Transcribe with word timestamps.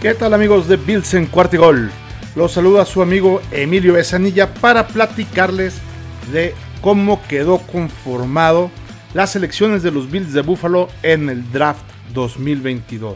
¿Qué 0.00 0.14
tal 0.14 0.32
amigos 0.32 0.66
de 0.66 0.78
Bills 0.78 1.12
en 1.12 1.26
Cuartigol? 1.26 1.90
Los 2.34 2.52
saluda 2.52 2.86
su 2.86 3.02
amigo 3.02 3.42
Emilio 3.52 3.92
Besanilla 3.92 4.54
para 4.54 4.88
platicarles 4.88 5.78
de 6.32 6.54
cómo 6.80 7.20
quedó 7.28 7.58
conformado 7.58 8.70
las 9.12 9.36
elecciones 9.36 9.82
de 9.82 9.90
los 9.90 10.10
Bills 10.10 10.32
de 10.32 10.40
Buffalo 10.40 10.88
en 11.02 11.28
el 11.28 11.52
draft 11.52 11.84
2022. 12.14 13.14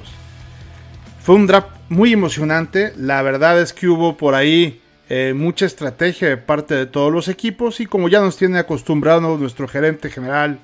Fue 1.23 1.37
un 1.37 1.47
draft 1.47 1.69
muy 1.89 2.13
emocionante, 2.13 2.93
la 2.99 3.23
verdad 3.23 3.59
es 3.63 3.73
que 3.73 3.89
hubo 3.89 4.19
por 4.19 4.35
ahí 4.35 4.83
eh, 5.09 5.33
mucha 5.35 5.65
estrategia 5.65 6.29
de 6.29 6.37
parte 6.37 6.75
de 6.75 6.85
todos 6.85 7.11
los 7.11 7.29
equipos 7.29 7.81
y 7.81 7.87
como 7.87 8.11
ya 8.11 8.21
nos 8.21 8.37
tiene 8.37 8.59
acostumbrado 8.59 9.39
nuestro 9.39 9.67
gerente 9.69 10.11
general 10.11 10.59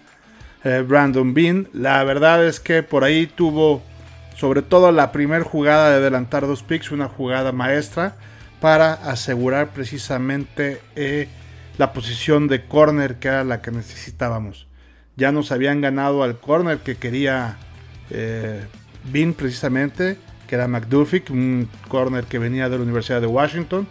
eh, 0.64 0.84
Brandon 0.86 1.32
Bean, 1.32 1.68
la 1.72 2.04
verdad 2.04 2.46
es 2.46 2.60
que 2.60 2.82
por 2.82 3.04
ahí 3.04 3.26
tuvo 3.26 3.80
sobre 4.36 4.62
todo 4.62 4.92
la 4.92 5.12
primera 5.12 5.44
jugada 5.44 5.90
de 5.90 5.96
adelantar 5.96 6.46
dos 6.46 6.62
picks, 6.62 6.90
una 6.90 7.08
jugada 7.08 7.52
maestra 7.52 8.16
para 8.60 8.92
asegurar 8.92 9.70
precisamente 9.70 10.80
eh, 10.96 11.28
la 11.78 11.92
posición 11.92 12.46
de 12.46 12.66
corner 12.66 13.16
que 13.16 13.28
era 13.28 13.44
la 13.44 13.62
que 13.62 13.70
necesitábamos. 13.70 14.66
Ya 15.16 15.32
nos 15.32 15.52
habían 15.52 15.80
ganado 15.80 16.22
al 16.22 16.38
corner 16.38 16.78
que 16.78 16.96
quería 16.96 17.56
eh, 18.10 18.66
precisamente, 19.36 20.18
que 20.46 20.54
era 20.54 20.68
McDuffie, 20.68 21.24
un 21.30 21.68
corner 21.88 22.24
que 22.24 22.38
venía 22.38 22.68
de 22.68 22.76
la 22.76 22.82
Universidad 22.82 23.20
de 23.20 23.26
Washington. 23.26 23.86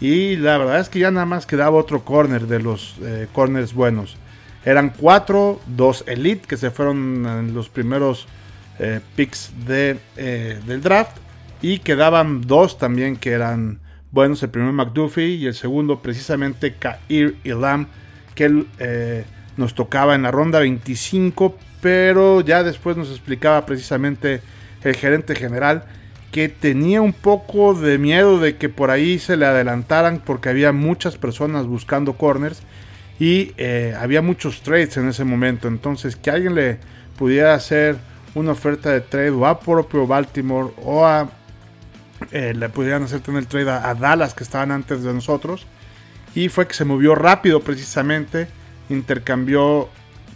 Y 0.00 0.36
la 0.36 0.58
verdad 0.58 0.80
es 0.80 0.88
que 0.88 0.98
ya 0.98 1.10
nada 1.10 1.26
más 1.26 1.46
quedaba 1.46 1.76
otro 1.76 2.04
corner 2.04 2.46
de 2.46 2.60
los 2.60 2.96
eh, 3.02 3.26
corners 3.32 3.74
buenos. 3.74 4.16
Eran 4.64 4.90
cuatro, 4.90 5.60
dos 5.66 6.04
elite 6.06 6.46
que 6.46 6.56
se 6.56 6.70
fueron 6.70 7.26
en 7.26 7.54
los 7.54 7.68
primeros 7.68 8.26
eh, 8.78 9.00
picks 9.14 9.52
eh, 9.68 10.58
del 10.66 10.82
draft. 10.82 11.16
Y 11.62 11.78
quedaban 11.78 12.42
dos 12.42 12.78
también 12.78 13.16
que 13.16 13.30
eran 13.30 13.80
buenos. 14.10 14.42
El 14.42 14.50
primero 14.50 14.72
McDuffie 14.72 15.28
y 15.28 15.46
el 15.46 15.54
segundo 15.54 16.00
precisamente 16.00 16.74
Kair 16.74 17.36
Ilam. 17.44 17.88
Que 18.34 18.64
eh, 18.78 19.24
nos 19.56 19.74
tocaba 19.74 20.14
en 20.14 20.22
la 20.22 20.30
ronda 20.30 20.58
25. 20.58 21.56
Pero 21.80 22.40
ya 22.40 22.62
después 22.62 22.96
nos 22.96 23.10
explicaba 23.10 23.64
precisamente 23.66 24.40
el 24.82 24.96
gerente 24.96 25.34
general 25.34 25.84
que 26.30 26.48
tenía 26.48 27.00
un 27.00 27.12
poco 27.12 27.74
de 27.74 27.96
miedo 27.96 28.40
de 28.40 28.56
que 28.56 28.68
por 28.68 28.90
ahí 28.90 29.20
se 29.20 29.36
le 29.36 29.46
adelantaran 29.46 30.20
porque 30.24 30.48
había 30.48 30.72
muchas 30.72 31.16
personas 31.16 31.66
buscando 31.66 32.14
corners 32.14 32.60
y 33.20 33.52
había 33.92 34.20
muchos 34.20 34.62
trades 34.62 34.96
en 34.96 35.08
ese 35.08 35.24
momento. 35.24 35.68
Entonces 35.68 36.16
que 36.16 36.30
alguien 36.30 36.56
le 36.56 36.78
pudiera 37.16 37.54
hacer 37.54 37.98
una 38.34 38.52
oferta 38.52 38.90
de 38.90 39.00
trade 39.00 39.30
o 39.30 39.46
a 39.46 39.60
propio 39.60 40.06
Baltimore 40.06 40.72
o 40.82 41.04
a 41.04 41.28
eh, 42.30 42.54
le 42.54 42.68
pudieran 42.68 43.02
hacer 43.04 43.20
tener 43.20 43.46
trade 43.46 43.70
a, 43.70 43.94
Dallas 43.94 44.34
que 44.34 44.44
estaban 44.44 44.70
antes 44.70 45.02
de 45.02 45.12
nosotros. 45.12 45.66
Y 46.34 46.48
fue 46.48 46.66
que 46.66 46.74
se 46.74 46.84
movió 46.84 47.14
rápido 47.14 47.60
precisamente 47.60 48.48
intercambió 48.88 49.88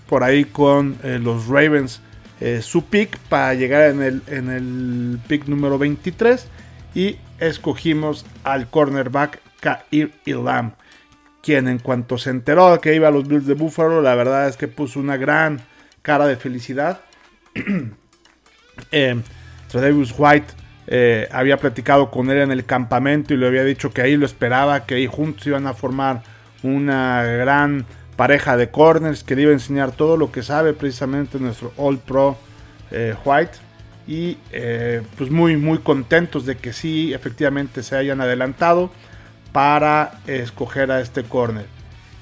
por 0.09 0.23
ahí 0.25 0.45
con 0.45 0.97
eh, 1.03 1.19
los 1.21 1.49
Ravens 1.49 2.01
eh, 2.41 2.63
su 2.63 2.85
pick 2.85 3.19
para 3.29 3.55
llegar 3.55 3.91
en 3.91 4.03
el, 4.03 4.23
en 4.29 4.49
el 4.49 5.19
pick 5.27 5.47
número 5.47 5.77
23 5.77 6.47
y 6.95 7.17
escogimos 7.41 8.25
al 8.45 8.71
cornerback 8.71 9.41
Kair 9.61 10.13
Ilam 10.25 10.73
quien 11.43 11.69
en 11.69 11.79
cuanto 11.79 12.17
se 12.17 12.31
enteró 12.31 12.81
que 12.81 12.95
iba 12.95 13.09
a 13.09 13.11
los 13.11 13.27
Bills 13.27 13.47
de 13.47 13.55
Buffalo 13.55 14.01
la 14.01 14.15
verdad 14.15 14.49
es 14.49 14.57
que 14.57 14.69
puso 14.69 15.01
una 15.01 15.17
gran 15.17 15.61
cara 16.03 16.27
de 16.27 16.37
felicidad 16.37 17.01
eh, 18.93 19.23
White 20.19 20.55
eh, 20.91 21.29
había 21.33 21.59
platicado 21.59 22.11
con 22.11 22.31
él 22.31 22.39
en 22.39 22.51
el 22.51 22.65
campamento 22.65 23.35
y 23.35 23.37
le 23.37 23.47
había 23.47 23.63
dicho 23.63 23.91
que 23.91 24.01
ahí 24.01 24.17
lo 24.17 24.25
esperaba, 24.25 24.87
que 24.87 24.95
ahí 24.95 25.07
juntos 25.07 25.47
iban 25.47 25.67
a 25.67 25.75
formar 25.75 26.23
una 26.63 27.25
gran 27.25 27.85
pareja 28.17 28.57
de 28.57 28.71
corners, 28.71 29.23
que 29.23 29.37
le 29.37 29.43
iba 29.43 29.51
a 29.51 29.55
enseñar 29.55 29.93
todo 29.93 30.17
lo 30.17 30.33
que 30.33 30.43
sabe 30.43 30.73
precisamente 30.73 31.39
nuestro 31.39 31.75
All 31.77 31.99
Pro 31.99 32.39
eh, 32.91 33.15
White. 33.23 33.59
Y 34.07 34.39
eh, 34.51 35.03
pues 35.19 35.31
muy, 35.31 35.59
muy 35.59 35.79
contentos 35.81 36.47
de 36.47 36.57
que 36.57 36.73
sí, 36.73 37.13
efectivamente 37.13 37.83
se 37.83 37.95
hayan 37.95 38.23
adelantado 38.23 38.91
para 39.53 40.21
escoger 40.27 40.91
a 40.91 41.03
este 41.03 41.23
corner. 41.25 41.67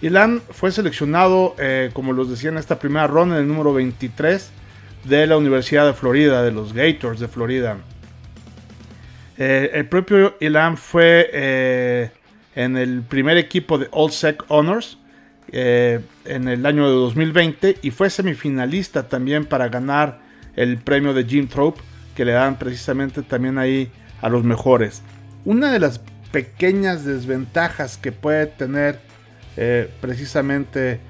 Ilan 0.03 0.43
fue 0.51 0.73
seleccionado, 0.73 1.55
como 1.93 2.13
los 2.13 2.29
decía 2.29 2.51
en 2.51 2.59
esta 2.59 2.79
primera 2.81 3.07
ronda, 3.07 3.37
en 3.37 3.43
el 3.43 3.49
número 3.49 3.73
23 3.73 4.51
de 5.09 5.27
la 5.27 5.37
Universidad 5.37 5.87
de 5.87 5.93
Florida, 5.93 6.43
de 6.43 6.51
los 6.51 6.73
Gators 6.73 7.21
de 7.21 7.29
Florida. 7.29 7.79
Eh, 9.39 9.71
el 9.75 9.87
propio 9.89 10.37
Ilan 10.41 10.77
fue 10.77 11.31
eh, 11.33 12.11
en 12.55 12.77
el 12.77 13.03
primer 13.03 13.37
equipo 13.37 13.79
de 13.79 13.89
All 13.93 14.11
Sec 14.11 14.45
Honors 14.49 14.99
eh, 15.53 16.01
en 16.25 16.49
el 16.49 16.65
año 16.65 16.89
de 16.89 16.95
2020 16.95 17.79
y 17.83 17.91
fue 17.91 18.11
semifinalista 18.11 19.09
también 19.09 19.45
para 19.45 19.69
ganar 19.69 20.21
el 20.57 20.79
premio 20.79 21.13
de 21.13 21.25
Jim 21.25 21.49
Thrope 21.49 21.81
que 22.17 22.25
le 22.25 22.33
dan 22.33 22.59
precisamente 22.59 23.23
también 23.23 23.59
ahí 23.59 23.91
a 24.23 24.29
los 24.29 24.43
mejores. 24.43 25.03
Una 25.45 25.71
de 25.71 25.79
las 25.79 26.01
pequeñas 26.33 27.05
desventajas 27.05 27.99
que 27.99 28.11
puede 28.11 28.47
tener 28.47 28.99
precisamente 30.01 31.01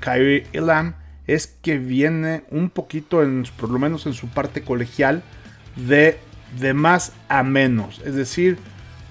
Kyrie 0.00 0.46
Ilan 0.52 0.94
es 1.26 1.46
que 1.46 1.78
viene 1.78 2.42
un 2.50 2.70
poquito, 2.70 3.22
en, 3.22 3.44
por 3.56 3.70
lo 3.70 3.78
menos 3.78 4.06
en 4.06 4.14
su 4.14 4.28
parte 4.28 4.62
colegial, 4.62 5.22
de, 5.76 6.18
de 6.58 6.74
más 6.74 7.12
a 7.28 7.42
menos. 7.42 8.00
Es 8.04 8.14
decir, 8.14 8.58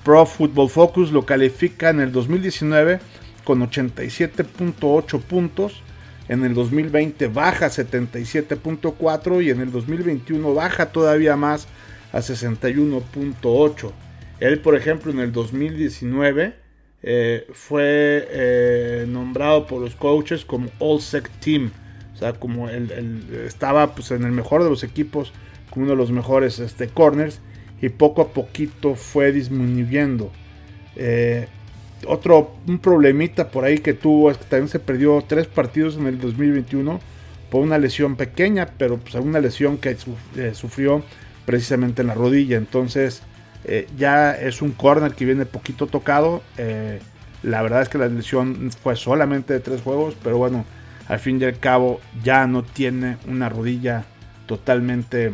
Pro 0.04 0.26
Football 0.26 0.70
Focus 0.70 1.12
lo 1.12 1.26
califica 1.26 1.90
en 1.90 2.00
el 2.00 2.12
2019 2.12 3.00
con 3.44 3.62
87.8 3.62 5.22
puntos. 5.22 5.82
En 6.28 6.46
el 6.46 6.54
2020 6.54 7.28
baja 7.28 7.68
77.4 7.68 9.44
y 9.44 9.50
en 9.50 9.60
el 9.60 9.72
2021 9.72 10.54
baja 10.54 10.92
todavía 10.92 11.36
más 11.36 11.68
a 12.14 12.20
61.8. 12.20 13.92
Él, 14.40 14.60
por 14.60 14.76
ejemplo, 14.76 15.12
en 15.12 15.20
el 15.20 15.32
2019 15.32 16.56
eh, 17.04 17.48
fue 17.54 18.28
eh, 18.32 19.06
nombrado 19.08 19.68
por 19.68 19.82
los 19.82 19.96
coaches 19.96 20.46
como 20.46 20.70
All 20.80 21.02
Sec 21.02 21.30
Team 21.40 21.72
como 22.40 22.70
él, 22.70 23.24
estaba 23.46 23.96
pues, 23.96 24.12
en 24.12 24.24
el 24.24 24.32
mejor 24.32 24.64
de 24.64 24.70
los 24.70 24.84
equipos, 24.84 25.34
como 25.70 25.84
uno 25.84 25.92
de 25.92 25.98
los 25.98 26.12
mejores 26.12 26.60
este, 26.60 26.88
corners, 26.88 27.42
y 27.82 27.90
poco 27.90 28.22
a 28.22 28.28
poquito 28.30 28.96
fue 28.96 29.32
disminuyendo. 29.32 30.32
Eh, 30.96 31.48
otro 32.08 32.56
un 32.68 32.80
problemita 32.80 33.50
por 33.50 33.64
ahí 33.64 33.80
que 33.80 33.94
tuvo 33.94 34.32
es 34.32 34.38
que 34.38 34.46
también 34.46 34.70
se 34.70 34.80
perdió 34.80 35.24
tres 35.28 35.48
partidos 35.48 35.98
en 35.98 36.08
el 36.08 36.20
2021 36.20 37.00
por 37.50 37.62
una 37.62 37.78
lesión 37.78 38.16
pequeña, 38.16 38.70
pero 38.78 38.98
pues 38.98 39.16
una 39.16 39.40
lesión 39.40 39.78
que 39.78 39.96
eh, 40.38 40.52
sufrió 40.54 41.04
precisamente 41.46 42.02
en 42.02 42.08
la 42.08 42.14
rodilla. 42.14 42.58
Entonces 42.58 43.24
eh, 43.66 43.88
ya 43.98 44.32
es 44.32 44.62
un 44.62 44.72
corner 44.72 45.14
que 45.14 45.26
viene 45.26 45.46
poquito 45.46 45.88
tocado. 45.88 46.42
la 47.44 47.62
verdad 47.64 47.82
es 47.82 47.90
que 47.90 47.98
la 47.98 48.08
lesión 48.08 48.70
fue 48.84 48.96
solamente 48.96 49.54
de 49.54 49.60
tres 49.60 49.82
juegos, 49.82 50.16
pero 50.24 50.38
bueno, 50.38 50.66
al 51.12 51.20
fin 51.20 51.42
y 51.42 51.44
al 51.44 51.60
cabo 51.60 52.00
ya 52.24 52.48
no 52.48 52.64
tiene 52.64 53.18
una 53.28 53.50
rodilla 53.50 54.06
totalmente 54.46 55.34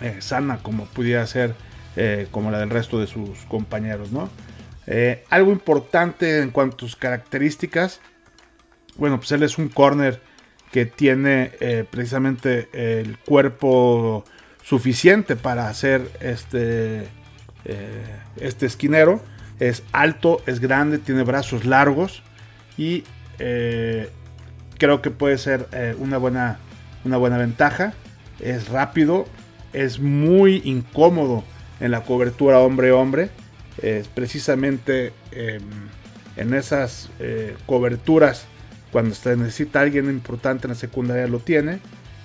eh, 0.00 0.16
sana 0.18 0.58
como 0.60 0.86
pudiera 0.86 1.24
ser 1.24 1.54
eh, 1.94 2.26
como 2.32 2.50
la 2.50 2.58
del 2.58 2.68
resto 2.68 2.98
de 2.98 3.06
sus 3.06 3.44
compañeros. 3.44 4.10
¿no? 4.10 4.28
Eh, 4.88 5.22
algo 5.30 5.52
importante 5.52 6.40
en 6.40 6.50
cuanto 6.50 6.78
a 6.84 6.88
sus 6.88 6.96
características, 6.96 8.00
bueno, 8.96 9.18
pues 9.18 9.30
él 9.30 9.44
es 9.44 9.56
un 9.56 9.68
corner 9.68 10.20
que 10.72 10.84
tiene 10.84 11.52
precisamente 11.90 12.68
el 12.72 13.18
cuerpo 13.18 14.24
suficiente 14.64 15.36
para 15.36 15.68
hacer 15.68 16.10
este, 16.20 17.06
este 18.36 18.66
esquinero. 18.66 19.22
Es 19.60 19.84
alto, 19.92 20.42
es 20.46 20.60
grande, 20.60 20.98
tiene 20.98 21.22
brazos 21.22 21.66
largos 21.66 22.22
y 22.76 23.04
creo 24.82 25.00
que 25.00 25.12
puede 25.12 25.38
ser 25.38 25.68
eh, 25.70 25.94
una, 25.96 26.18
buena, 26.18 26.58
una 27.04 27.16
buena 27.16 27.38
ventaja. 27.38 27.94
Es 28.40 28.68
rápido, 28.68 29.26
es 29.72 30.00
muy 30.00 30.60
incómodo 30.64 31.44
en 31.78 31.92
la 31.92 32.00
cobertura 32.02 32.58
hombre-hombre. 32.58 33.30
Es 33.80 34.08
precisamente 34.08 35.12
em, 35.30 35.62
en 36.36 36.52
esas 36.52 37.10
eh, 37.20 37.54
coberturas, 37.64 38.46
cuando 38.90 39.14
se 39.14 39.36
necesita 39.36 39.82
alguien 39.82 40.10
importante 40.10 40.66
en 40.66 40.70
la 40.70 40.74
secundaria, 40.74 41.28
lo 41.28 41.38
tiene. 41.38 41.78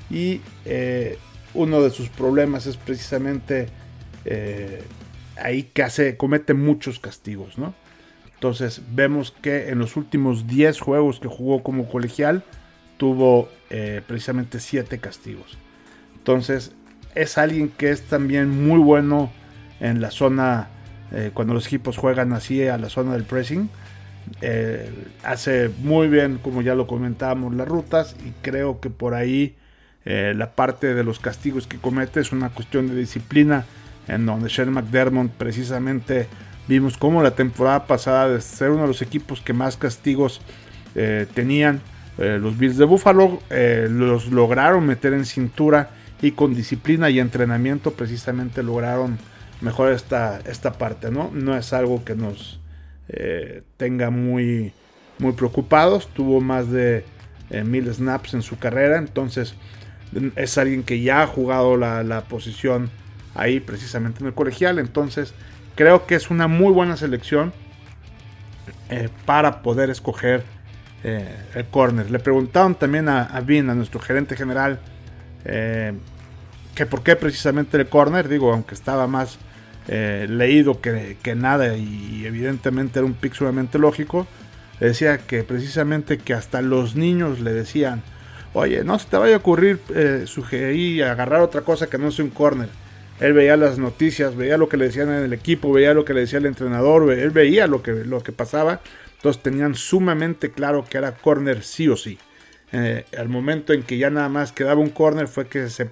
Y 0.10 0.42
eh, 0.66 1.20
uno 1.54 1.84
de 1.84 1.92
sus 1.92 2.10
problemas 2.10 2.66
es 2.66 2.76
precisamente 2.76 3.68
ahí 5.38 5.64
que 5.74 5.84
hace, 5.84 6.18
comete 6.18 6.56
muchos 6.56 7.00
castigos, 7.00 7.60
¿no? 7.60 7.76
Entonces 8.38 8.84
vemos 8.94 9.32
que 9.32 9.70
en 9.70 9.80
los 9.80 9.96
últimos 9.96 10.46
10 10.46 10.80
juegos 10.80 11.20
que 11.20 11.28
jugó 11.28 11.64
como 11.64 11.90
colegial 11.90 12.44
tuvo 12.98 13.50
eh, 13.72 14.02
precisamente 14.06 14.60
7 14.60 15.00
castigos. 15.00 15.58
Entonces 16.18 16.72
es 17.16 17.40
alguien 17.40 17.70
que 17.70 17.90
es 17.90 18.04
también 18.04 18.68
muy 18.68 18.80
bueno 18.80 19.32
en 19.80 20.02
la 20.02 20.12
zona, 20.12 20.68
eh, 21.12 21.32
cuando 21.34 21.56
los 21.56 21.66
equipos 21.66 21.98
juegan 21.98 22.32
así 22.32 22.68
a 22.68 22.78
la 22.78 22.90
zona 22.90 23.14
del 23.14 23.24
pressing. 23.24 23.72
Eh, 24.42 24.92
hace 25.24 25.72
muy 25.80 26.08
bien, 26.08 26.38
como 26.38 26.62
ya 26.62 26.76
lo 26.76 26.86
comentábamos, 26.86 27.56
las 27.56 27.68
rutas 27.68 28.16
y 28.24 28.34
creo 28.44 28.80
que 28.80 28.90
por 28.90 29.16
ahí 29.16 29.56
la 30.06 30.52
parte 30.52 30.94
de 30.94 31.04
los 31.04 31.20
castigos 31.20 31.68
que 31.68 31.80
comete 31.80 32.22
es 32.22 32.32
una 32.32 32.48
cuestión 32.48 32.88
de 32.88 32.96
disciplina 32.96 33.66
en 34.08 34.26
donde 34.26 34.48
Shane 34.48 34.72
McDermott 34.72 35.32
precisamente 35.32 36.28
vimos 36.68 36.98
como 36.98 37.24
la 37.24 37.32
temporada 37.32 37.86
pasada 37.88 38.30
de 38.30 38.42
ser 38.42 38.72
uno 38.72 38.84
de 38.84 38.88
los 38.88 39.02
equipos 39.02 39.42
que 39.42 39.54
más 39.54 39.78
castigos 39.78 40.42
tenían 41.36 41.82
los 42.18 42.58
Bills 42.58 42.78
de 42.78 42.86
Buffalo 42.86 43.40
los 43.50 44.32
lograron 44.32 44.86
meter 44.86 45.14
en 45.14 45.26
cintura 45.26 45.92
y 46.22 46.32
con 46.32 46.56
disciplina 46.56 47.10
y 47.10 47.20
entrenamiento 47.20 47.92
precisamente 47.92 48.64
lograron 48.64 49.18
mejor 49.62 49.92
esta, 49.92 50.40
esta 50.46 50.74
parte, 50.74 51.12
¿no? 51.12 51.32
No 51.34 51.56
es 51.56 51.74
algo 51.74 52.04
que 52.04 52.16
nos 52.16 52.60
eh, 53.10 53.64
tenga 53.78 54.10
muy, 54.10 54.74
muy 55.20 55.34
preocupados, 55.34 56.08
tuvo 56.08 56.42
más 56.42 56.70
de 56.72 57.06
eh, 57.50 57.64
mil 57.64 57.92
snaps 57.94 58.34
en 58.34 58.42
su 58.42 58.58
carrera, 58.60 58.98
entonces 58.98 59.56
es 60.36 60.58
alguien 60.58 60.84
que 60.84 61.02
ya 61.02 61.24
ha 61.24 61.28
jugado 61.28 61.76
la, 61.76 62.24
posición 62.30 62.90
ahí 63.36 63.60
precisamente 63.60 64.22
en 64.22 64.28
el 64.28 64.34
colegial, 64.34 64.80
entonces 64.80 65.34
creo 65.78 66.06
que 66.06 66.16
es 66.16 66.30
una 66.30 66.48
muy 66.48 66.74
buena 66.74 66.98
selección 66.98 67.54
eh, 68.90 69.08
para 69.26 69.62
poder 69.62 69.90
escoger 69.90 70.44
el 71.04 71.66
corner. 71.68 72.12
Le 72.12 72.20
preguntaron 72.20 72.76
también 72.76 73.08
a, 73.08 73.24
a 73.24 73.40
Vin, 73.40 73.70
a 73.70 73.76
nuestro 73.76 74.02
gerente 74.02 74.36
general, 74.36 74.82
que 75.46 76.86
por 76.86 77.02
qué 77.02 77.16
precisamente 77.16 77.78
el 77.78 77.88
corner, 77.88 78.28
digo, 78.28 78.52
aunque 78.52 78.76
estaba 78.76 79.08
más 79.08 79.40
eh, 79.90 80.28
leído 80.30 80.82
que, 80.82 81.16
nada 81.36 81.78
y 81.78 82.26
evidentemente 82.26 83.00
era 83.00 83.06
un 83.06 83.14
pick 83.14 83.34
sumamente 83.34 83.80
lógico, 83.80 84.28
decía 84.82 85.18
que 85.18 85.44
precisamente 85.44 86.18
que 86.18 86.34
hasta 86.34 86.62
los 86.62 86.98
niños 86.98 87.40
le 87.40 87.54
decían, 87.54 88.04
oye, 88.54 88.84
no 88.84 89.00
se 89.00 89.08
te 89.08 89.16
vaya 89.16 89.36
a 89.36 89.38
ocurrir 89.38 89.80
eh, 89.96 90.24
sugerir, 90.26 91.06
agarrar 91.06 91.40
otra 91.40 91.62
cosa 91.62 91.88
que 91.88 91.98
no 91.98 92.12
sea 92.12 92.26
un 92.26 92.32
corner. 92.32 92.68
Él 93.20 93.34
veía 93.34 93.58
las 93.58 93.80
noticias, 93.80 94.36
veía 94.36 94.58
lo 94.58 94.70
que 94.70 94.78
le 94.78 94.86
decían 94.86 95.10
en 95.10 95.24
el 95.24 95.34
equipo, 95.34 95.72
veía 95.72 95.94
lo 95.94 96.06
que 96.06 96.14
le 96.14 96.22
decía 96.22 96.40
el 96.40 96.46
entrenador, 96.46 97.12
él 97.12 97.32
veía 97.32 97.68
lo 97.68 97.82
que, 97.82 97.92
lo 97.92 98.22
que 98.22 98.32
pasaba. 98.32 98.82
Entonces 99.16 99.42
tenían 99.42 99.76
sumamente 99.76 100.52
claro 100.52 100.86
que 100.88 100.98
era 100.98 101.14
corner 101.14 101.64
sí 101.64 101.88
o 101.88 101.96
sí. 101.96 102.20
Eh, 102.72 103.06
al 103.18 103.30
momento 103.30 103.74
en 103.74 103.84
que 103.84 103.98
ya 103.98 104.10
nada 104.10 104.30
más 104.30 104.52
quedaba 104.52 104.82
un 104.82 104.90
corner 104.90 105.28
fue 105.28 105.48
que 105.48 105.70
se 105.70 105.90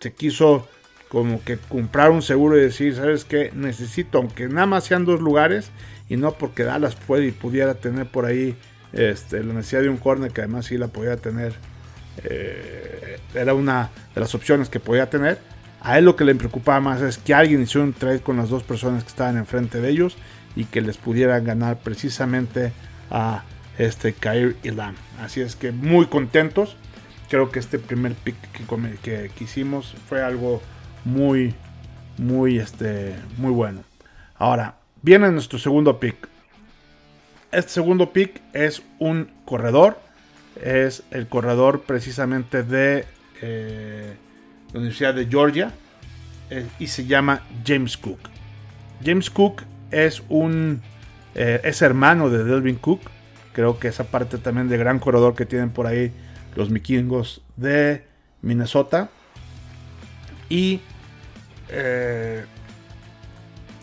se 0.00 0.12
quiso 0.12 0.68
como 1.08 1.42
que 1.44 1.58
comprar 1.58 2.10
un 2.10 2.22
seguro 2.22 2.58
y 2.58 2.62
decir, 2.62 2.94
¿sabes 2.96 3.24
qué? 3.24 3.50
Necesito, 3.54 4.18
aunque 4.18 4.48
nada 4.48 4.66
más 4.66 4.84
sean 4.84 5.04
dos 5.04 5.20
lugares 5.20 5.70
y 6.08 6.16
no 6.16 6.32
porque 6.32 6.64
Dallas 6.64 6.96
puede 6.96 7.26
y 7.26 7.30
pudiera 7.30 7.74
tener 7.74 8.06
por 8.06 8.24
ahí 8.24 8.56
este, 8.92 9.42
la 9.42 9.54
necesidad 9.54 9.82
de 9.82 9.88
un 9.88 9.96
corner 9.96 10.32
que 10.32 10.40
además 10.40 10.66
sí 10.66 10.76
la 10.76 10.88
podía 10.88 11.16
tener, 11.16 11.54
eh, 12.24 13.18
era 13.34 13.54
una 13.54 13.90
de 14.14 14.20
las 14.20 14.34
opciones 14.34 14.68
que 14.68 14.80
podía 14.80 15.08
tener. 15.08 15.38
A 15.84 15.98
él 15.98 16.06
lo 16.06 16.16
que 16.16 16.24
le 16.24 16.34
preocupaba 16.34 16.80
más 16.80 17.02
es 17.02 17.18
que 17.18 17.34
alguien 17.34 17.60
hiciera 17.62 17.84
un 17.84 17.92
trade 17.92 18.20
con 18.20 18.38
las 18.38 18.48
dos 18.48 18.62
personas 18.62 19.04
que 19.04 19.10
estaban 19.10 19.36
enfrente 19.36 19.82
de 19.82 19.90
ellos 19.90 20.16
y 20.56 20.64
que 20.64 20.80
les 20.80 20.96
pudieran 20.96 21.44
ganar 21.44 21.78
precisamente 21.80 22.72
a 23.10 23.44
este 23.76 24.14
Kair 24.14 24.56
Ilam. 24.62 24.94
Así 25.20 25.42
es 25.42 25.56
que 25.56 25.72
muy 25.72 26.06
contentos 26.06 26.76
creo 27.28 27.50
que 27.50 27.58
este 27.58 27.78
primer 27.78 28.14
pick 28.14 28.36
que, 29.02 29.30
que, 29.34 29.44
hicimos 29.44 29.94
fue 30.08 30.22
algo 30.22 30.62
muy, 31.04 31.54
muy, 32.16 32.58
este, 32.58 33.14
muy 33.36 33.50
bueno. 33.52 33.84
Ahora, 34.36 34.76
viene 35.02 35.30
nuestro 35.32 35.58
segundo 35.58 36.00
pick. 36.00 36.16
Este 37.52 37.72
segundo 37.72 38.10
pick 38.10 38.40
es 38.54 38.82
un 38.98 39.30
corredor. 39.44 39.98
Es 40.62 41.02
el 41.10 41.28
corredor 41.28 41.82
precisamente 41.82 42.62
de 42.62 43.04
eh, 43.42 44.16
Universidad 44.78 45.14
de 45.14 45.26
Georgia. 45.26 45.72
Eh, 46.50 46.66
y 46.78 46.86
se 46.86 47.06
llama 47.06 47.42
James 47.66 47.96
Cook. 47.96 48.18
James 49.04 49.30
Cook 49.30 49.62
es 49.90 50.22
un 50.28 50.82
eh, 51.34 51.60
es 51.64 51.82
hermano 51.82 52.30
de 52.30 52.44
Delvin 52.44 52.76
Cook. 52.76 53.00
Creo 53.52 53.78
que 53.78 53.88
esa 53.88 54.04
parte 54.04 54.38
también 54.38 54.68
de 54.68 54.76
gran 54.76 54.98
corredor 54.98 55.34
que 55.34 55.46
tienen 55.46 55.70
por 55.70 55.86
ahí 55.86 56.12
los 56.54 56.70
vikingos 56.70 57.42
de 57.56 58.04
Minnesota. 58.42 59.10
Y 60.48 60.80
eh, 61.68 62.44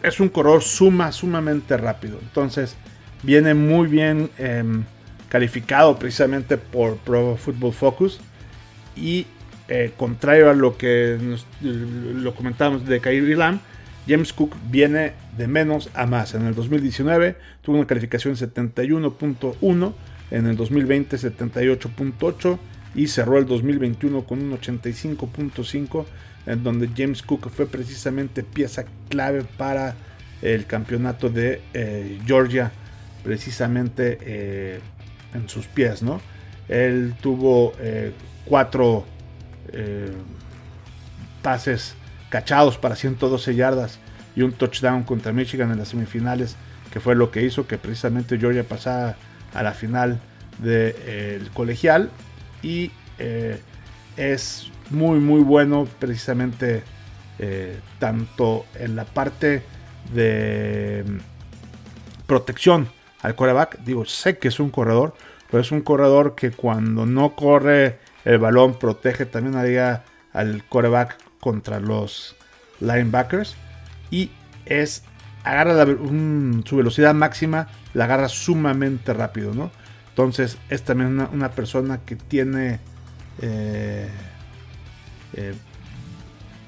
es 0.04 0.20
un 0.20 0.30
corredor 0.30 0.62
suma, 0.62 1.12
sumamente 1.12 1.78
rápido. 1.78 2.20
Entonces 2.22 2.76
viene 3.24 3.54
muy 3.54 3.88
bien 3.88 4.30
em, 4.38 4.84
calificado 5.30 5.98
precisamente 5.98 6.58
por 6.58 6.98
Pro 6.98 7.38
Football 7.38 7.74
Focus. 7.74 8.20
Y 8.96 9.26
eh, 9.74 9.94
contrario 9.96 10.50
a 10.50 10.54
lo 10.54 10.76
que 10.78 11.18
lo 11.62 12.36
comentamos 12.36 12.86
de 12.86 13.00
Kyrie 13.00 13.38
Lam, 13.38 13.62
James 14.06 14.34
Cook 14.34 14.54
viene 14.70 15.14
de 15.38 15.48
menos 15.48 15.90
a 15.94 16.06
más. 16.06 16.34
En 16.34 16.46
el 16.46 16.54
2019 16.54 17.38
tuvo 17.62 17.78
una 17.78 17.88
calificación 17.88 18.36
71.1 18.36 19.94
en 20.32 20.48
el 20.48 20.58
2020 20.58 21.16
78.8 21.16 22.60
y 22.96 23.08
cerró 23.08 23.38
el 23.38 23.46
2021 23.46 24.26
con 24.26 24.42
un 24.42 24.60
85.5 24.60 26.06
en 26.48 26.64
donde 26.64 26.90
James 26.94 27.22
Cook 27.22 27.50
fue 27.50 27.66
precisamente 27.66 28.44
pieza 28.44 28.84
clave 29.08 29.46
para 29.58 29.96
el 30.42 30.66
campeonato 30.66 31.30
de 31.30 31.62
eh, 31.74 32.20
Georgia 32.26 32.74
precisamente 33.24 34.18
eh, 34.22 34.80
en 35.34 35.48
sus 35.48 35.68
pies 35.68 36.04
no 36.04 36.20
él 36.68 37.14
tuvo 37.22 37.72
eh, 37.80 38.12
cuatro 38.44 39.06
pases 41.42 41.96
cachados 42.30 42.78
para 42.78 42.96
112 42.96 43.56
yardas 43.56 44.00
y 44.36 44.42
un 44.42 44.54
touchdown 44.54 45.04
contra 45.04 45.34
Michigan 45.34 45.72
en 45.72 45.78
las 45.78 45.90
semifinales 45.90 46.56
que 46.92 47.00
fue 47.00 47.16
lo 47.16 47.32
que 47.32 47.44
hizo 47.44 47.68
que 47.68 47.78
precisamente 47.78 48.38
Georgia 48.38 48.64
pasara 48.64 49.16
a 49.54 49.64
la 49.64 49.74
final 49.74 50.20
del 50.60 51.50
colegial 51.52 52.10
y 52.62 52.92
eh, 53.18 53.60
es 54.18 54.70
muy 54.90 55.20
muy 55.20 55.42
bueno 55.42 55.88
precisamente 56.00 56.84
eh, 57.40 57.80
tanto 58.00 58.66
en 58.76 58.96
la 58.96 59.06
parte 59.06 59.64
de 60.14 61.04
mm, 61.08 62.26
protección 62.28 62.90
al 63.22 63.36
coreback. 63.36 63.80
Digo, 63.84 64.06
sé 64.06 64.38
que 64.38 64.50
es 64.50 64.60
un 64.60 64.70
corredor, 64.70 65.16
pero 65.50 65.62
es 65.62 65.72
un 65.72 65.82
corredor 65.82 66.36
que 66.36 66.52
cuando 66.52 67.06
no 67.06 67.36
corre 67.36 68.00
el 68.26 68.38
balón 68.38 68.78
protege 68.78 69.26
también 69.26 69.56
al 70.34 70.64
coreback 70.68 71.18
contra 71.40 71.80
los 71.80 72.36
linebackers 72.80 73.56
y 74.10 74.32
es 74.66 75.04
agarra 75.44 75.86
su 75.86 76.76
velocidad 76.76 77.14
máxima, 77.14 77.68
la 77.94 78.06
agarra 78.06 78.30
sumamente 78.30 79.14
rápido, 79.14 79.54
¿no? 79.54 79.72
Entonces 80.10 80.58
es 80.70 80.84
también 80.84 81.28
una, 81.32 81.52
persona 81.52 82.02
que 82.06 82.16
tiene 82.16 82.80
eh, 83.42 84.10
eh, 85.34 85.54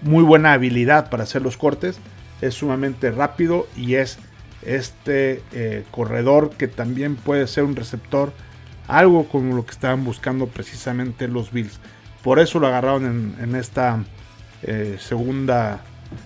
muy 0.02 0.24
buena 0.24 0.54
habilidad 0.54 1.10
para 1.10 1.24
hacer 1.24 1.42
los 1.42 1.58
cortes. 1.58 1.98
Es 2.42 2.56
sumamente 2.56 3.12
rápido 3.12 3.68
y 3.76 3.96
es 3.96 4.18
este 4.64 5.44
eh, 5.52 5.84
corredor 5.92 6.52
que 6.52 6.68
también 6.68 7.16
puede 7.16 7.48
ser 7.48 7.64
un 7.66 7.76
receptor. 7.76 8.32
Algo 8.88 9.28
como 9.28 9.56
lo 9.56 9.66
que 9.66 9.72
estaban 9.72 10.04
buscando 10.04 10.48
precisamente 10.48 11.28
los 11.28 11.52
Bills. 11.52 11.80
Por 12.24 12.40
eso 12.40 12.60
lo 12.60 12.68
agarraron 12.68 13.36
en, 13.40 13.56
esta 13.56 14.04
segunda 15.00 15.82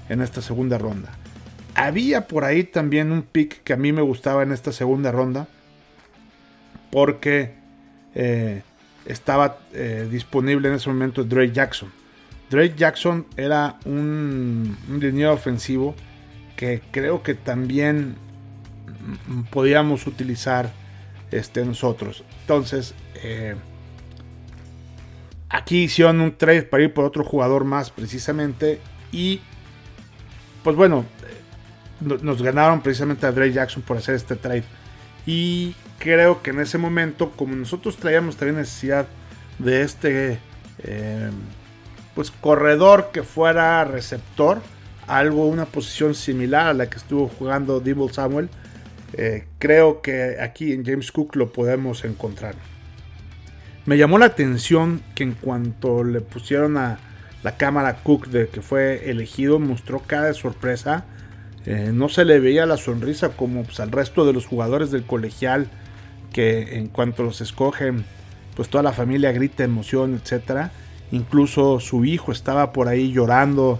en 0.10 0.22
esta 0.22 0.42
segunda 0.42 0.78
ronda. 0.78 1.12
Había 1.76 2.28
por 2.28 2.44
ahí 2.44 2.64
también 2.64 3.12
un 3.12 3.22
pick 3.22 3.64
que 3.64 3.74
a 3.74 3.78
mí 3.78 3.92
me 3.92 4.02
gustaba 4.02 4.44
en 4.44 4.52
esta 4.52 4.72
segunda 4.72 5.12
ronda 5.12 5.48
porque 6.92 7.54
eh, 8.16 8.64
estaba 9.06 9.60
eh, 9.74 10.08
disponible 10.10 10.70
en 10.70 10.76
ese 10.76 10.90
momento 10.90 11.24
Drake 11.24 11.52
Jackson. 11.52 11.92
Drake 12.50 12.74
Jackson 12.76 13.26
era 13.36 13.78
un, 13.86 14.78
un 14.90 15.26
ofensivo 15.26 15.96
que 16.56 16.82
creo 16.92 17.22
que 17.22 17.36
también 17.36 18.16
podíamos 19.52 20.08
utilizar 20.08 20.72
este, 21.32 21.66
nosotros. 21.66 22.24
Entonces, 22.42 22.94
eh, 23.16 23.56
aquí 25.50 25.84
hicieron 25.84 26.22
un 26.22 26.38
trade 26.38 26.64
para 26.64 26.84
ir 26.84 26.94
por 26.94 27.06
otro 27.06 27.24
jugador 27.24 27.64
más 27.64 27.92
precisamente. 27.92 28.80
Y, 29.12 29.42
pues 30.64 30.76
bueno, 30.76 31.06
nos 32.00 32.42
ganaron 32.42 32.82
precisamente 32.82 33.26
a 33.26 33.32
Drake 33.32 33.54
Jackson 33.54 33.82
por 33.82 33.98
hacer 33.98 34.16
este 34.16 34.36
trade. 34.36 34.64
Y 35.26 35.76
creo 36.00 36.42
que 36.42 36.52
en 36.52 36.60
ese 36.60 36.78
momento, 36.78 37.32
como 37.32 37.56
nosotros 37.56 37.98
traíamos 37.98 38.38
también 38.38 38.58
necesidad 38.58 39.08
de 39.60 39.82
este 39.82 40.40
eh, 40.84 41.32
pues 42.16 42.32
corredor 42.32 43.10
que 43.12 43.24
fuera 43.24 43.84
receptor, 43.84 44.62
algo, 45.08 45.48
una 45.48 45.66
posición 45.66 46.16
similar 46.16 46.68
a 46.68 46.74
la 46.74 46.90
que 46.90 46.98
estuvo 46.98 47.28
jugando 47.28 47.80
Dibble 47.80 48.12
Samuel, 48.12 48.50
eh, 49.14 49.46
creo 49.60 50.02
que 50.02 50.38
aquí 50.42 50.74
en 50.74 50.86
James 50.86 51.12
Cook 51.12 51.36
lo 51.36 51.52
podemos 51.52 52.04
encontrar. 52.06 52.56
Me 53.86 53.98
llamó 53.98 54.18
la 54.18 54.26
atención 54.26 55.02
que 55.16 55.24
en 55.24 55.34
cuanto 55.34 56.04
le 56.04 56.22
pusieron 56.22 56.78
a 56.78 57.00
la 57.44 57.56
cámara 57.56 58.04
Cook 58.04 58.28
de 58.28 58.50
que 58.50 58.62
fue 58.62 59.10
elegido, 59.10 59.60
mostró 59.60 60.00
cara 60.00 60.26
de 60.26 60.34
sorpresa. 60.34 61.06
Eh, 61.66 61.92
no 61.94 62.10
se 62.10 62.26
le 62.26 62.40
veía 62.40 62.66
la 62.66 62.78
sonrisa 62.78 63.30
como 63.30 63.64
pues, 63.64 63.80
al 63.80 63.92
resto 63.92 64.26
de 64.26 64.34
los 64.34 64.46
jugadores 64.46 64.92
del 64.92 65.04
colegial 65.04 65.68
que 66.34 66.78
en 66.78 66.88
cuanto 66.88 67.24
los 67.24 67.42
escogen, 67.42 68.06
pues 68.56 68.70
toda 68.70 68.84
la 68.84 68.92
familia 68.92 69.32
grita 69.32 69.64
emoción, 69.64 70.22
etc. 70.22 70.70
Incluso 71.12 71.80
su 71.80 72.06
hijo 72.06 72.32
estaba 72.32 72.74
por 72.74 72.88
ahí 72.88 73.12
llorando 73.12 73.80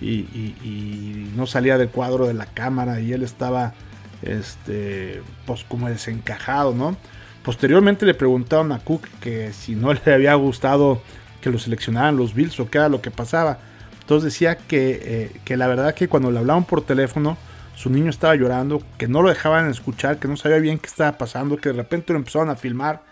y, 0.00 1.30
no 1.34 1.46
salía 1.46 1.78
del 1.78 1.88
cuadro 1.88 2.26
de 2.26 2.34
la 2.34 2.46
cámara 2.46 3.00
y 3.00 3.12
él 3.12 3.22
estaba 3.22 3.74
este 4.22 5.22
pues 5.46 5.64
como 5.64 5.88
desencajado, 5.88 6.74
¿no? 6.74 6.96
Posteriormente 7.42 8.04
le 8.04 8.14
preguntaron 8.14 8.72
a 8.72 8.80
Cook 8.80 9.08
que 9.20 9.52
si 9.52 9.74
no 9.74 9.92
le 10.04 10.12
había 10.12 10.34
gustado 10.34 11.02
que 11.40 11.50
lo 11.50 11.58
seleccionaran 11.58 12.16
los 12.16 12.34
Bills 12.34 12.58
o 12.60 12.68
qué 12.68 12.78
era 12.78 12.88
lo 12.88 13.00
que 13.00 13.10
pasaba. 13.10 13.58
Entonces 14.00 14.32
decía 14.32 14.56
que, 14.56 15.00
eh, 15.02 15.40
que 15.44 15.56
la 15.56 15.66
verdad 15.66 15.94
que 15.94 16.08
cuando 16.08 16.30
le 16.30 16.38
hablaban 16.38 16.64
por 16.64 16.82
teléfono, 16.82 17.36
su 17.76 17.90
niño 17.90 18.10
estaba 18.10 18.34
llorando, 18.34 18.82
que 18.96 19.06
no 19.06 19.22
lo 19.22 19.28
dejaban 19.28 19.70
escuchar, 19.70 20.18
que 20.18 20.26
no 20.26 20.36
sabía 20.36 20.58
bien 20.58 20.78
qué 20.78 20.88
estaba 20.88 21.16
pasando, 21.16 21.56
que 21.58 21.68
de 21.68 21.76
repente 21.76 22.12
lo 22.12 22.18
empezaron 22.18 22.50
a 22.50 22.56
filmar. 22.56 23.02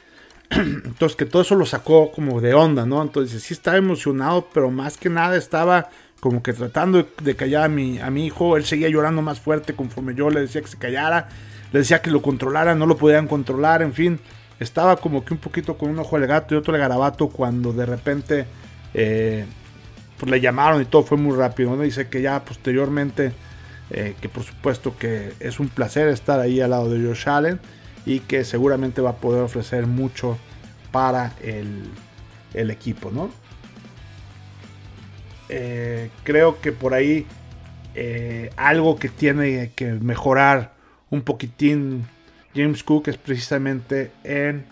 Entonces 0.50 1.16
que 1.16 1.26
todo 1.26 1.42
eso 1.42 1.54
lo 1.54 1.66
sacó 1.66 2.10
como 2.12 2.40
de 2.40 2.54
onda, 2.54 2.86
¿no? 2.86 3.02
Entonces 3.02 3.42
sí 3.42 3.52
estaba 3.52 3.76
emocionado, 3.76 4.48
pero 4.54 4.70
más 4.70 4.96
que 4.96 5.10
nada 5.10 5.36
estaba 5.36 5.90
como 6.26 6.42
que 6.42 6.52
tratando 6.52 7.06
de 7.22 7.36
callar 7.36 7.62
a 7.62 7.68
mi, 7.68 8.00
a 8.00 8.10
mi 8.10 8.26
hijo. 8.26 8.56
Él 8.56 8.64
seguía 8.64 8.88
llorando 8.88 9.22
más 9.22 9.38
fuerte 9.38 9.74
conforme 9.74 10.12
yo 10.16 10.28
le 10.28 10.40
decía 10.40 10.60
que 10.60 10.66
se 10.66 10.76
callara. 10.76 11.28
Le 11.72 11.78
decía 11.78 12.02
que 12.02 12.10
lo 12.10 12.20
controlara, 12.20 12.74
no 12.74 12.84
lo 12.84 12.96
podían 12.96 13.28
controlar, 13.28 13.80
en 13.80 13.92
fin. 13.92 14.18
Estaba 14.58 14.96
como 14.96 15.24
que 15.24 15.34
un 15.34 15.38
poquito 15.38 15.78
con 15.78 15.90
un 15.90 16.00
ojo 16.00 16.16
al 16.16 16.26
gato 16.26 16.54
y 16.54 16.58
otro 16.58 16.74
al 16.74 16.80
garabato 16.80 17.28
cuando 17.28 17.72
de 17.72 17.86
repente 17.86 18.46
eh, 18.92 19.44
pues 20.18 20.28
le 20.28 20.40
llamaron 20.40 20.82
y 20.82 20.86
todo 20.86 21.04
fue 21.04 21.16
muy 21.16 21.36
rápido. 21.36 21.76
¿no? 21.76 21.82
Dice 21.82 22.08
que 22.08 22.20
ya 22.20 22.44
posteriormente, 22.44 23.32
eh, 23.90 24.16
que 24.20 24.28
por 24.28 24.42
supuesto 24.42 24.96
que 24.98 25.32
es 25.38 25.60
un 25.60 25.68
placer 25.68 26.08
estar 26.08 26.40
ahí 26.40 26.60
al 26.60 26.70
lado 26.70 26.90
de 26.90 27.06
Josh 27.06 27.28
Allen 27.28 27.60
y 28.04 28.18
que 28.18 28.42
seguramente 28.42 29.00
va 29.00 29.10
a 29.10 29.16
poder 29.16 29.44
ofrecer 29.44 29.86
mucho 29.86 30.38
para 30.90 31.34
el, 31.40 31.84
el 32.52 32.72
equipo, 32.72 33.12
¿no? 33.12 33.30
Eh, 35.48 36.10
creo 36.24 36.60
que 36.60 36.72
por 36.72 36.94
ahí 36.94 37.26
eh, 37.94 38.50
algo 38.56 38.98
que 38.98 39.08
tiene 39.08 39.70
que 39.74 39.92
mejorar 39.92 40.74
un 41.08 41.22
poquitín 41.22 42.04
James 42.54 42.82
Cook 42.82 43.08
es 43.08 43.16
precisamente 43.16 44.10
en 44.24 44.64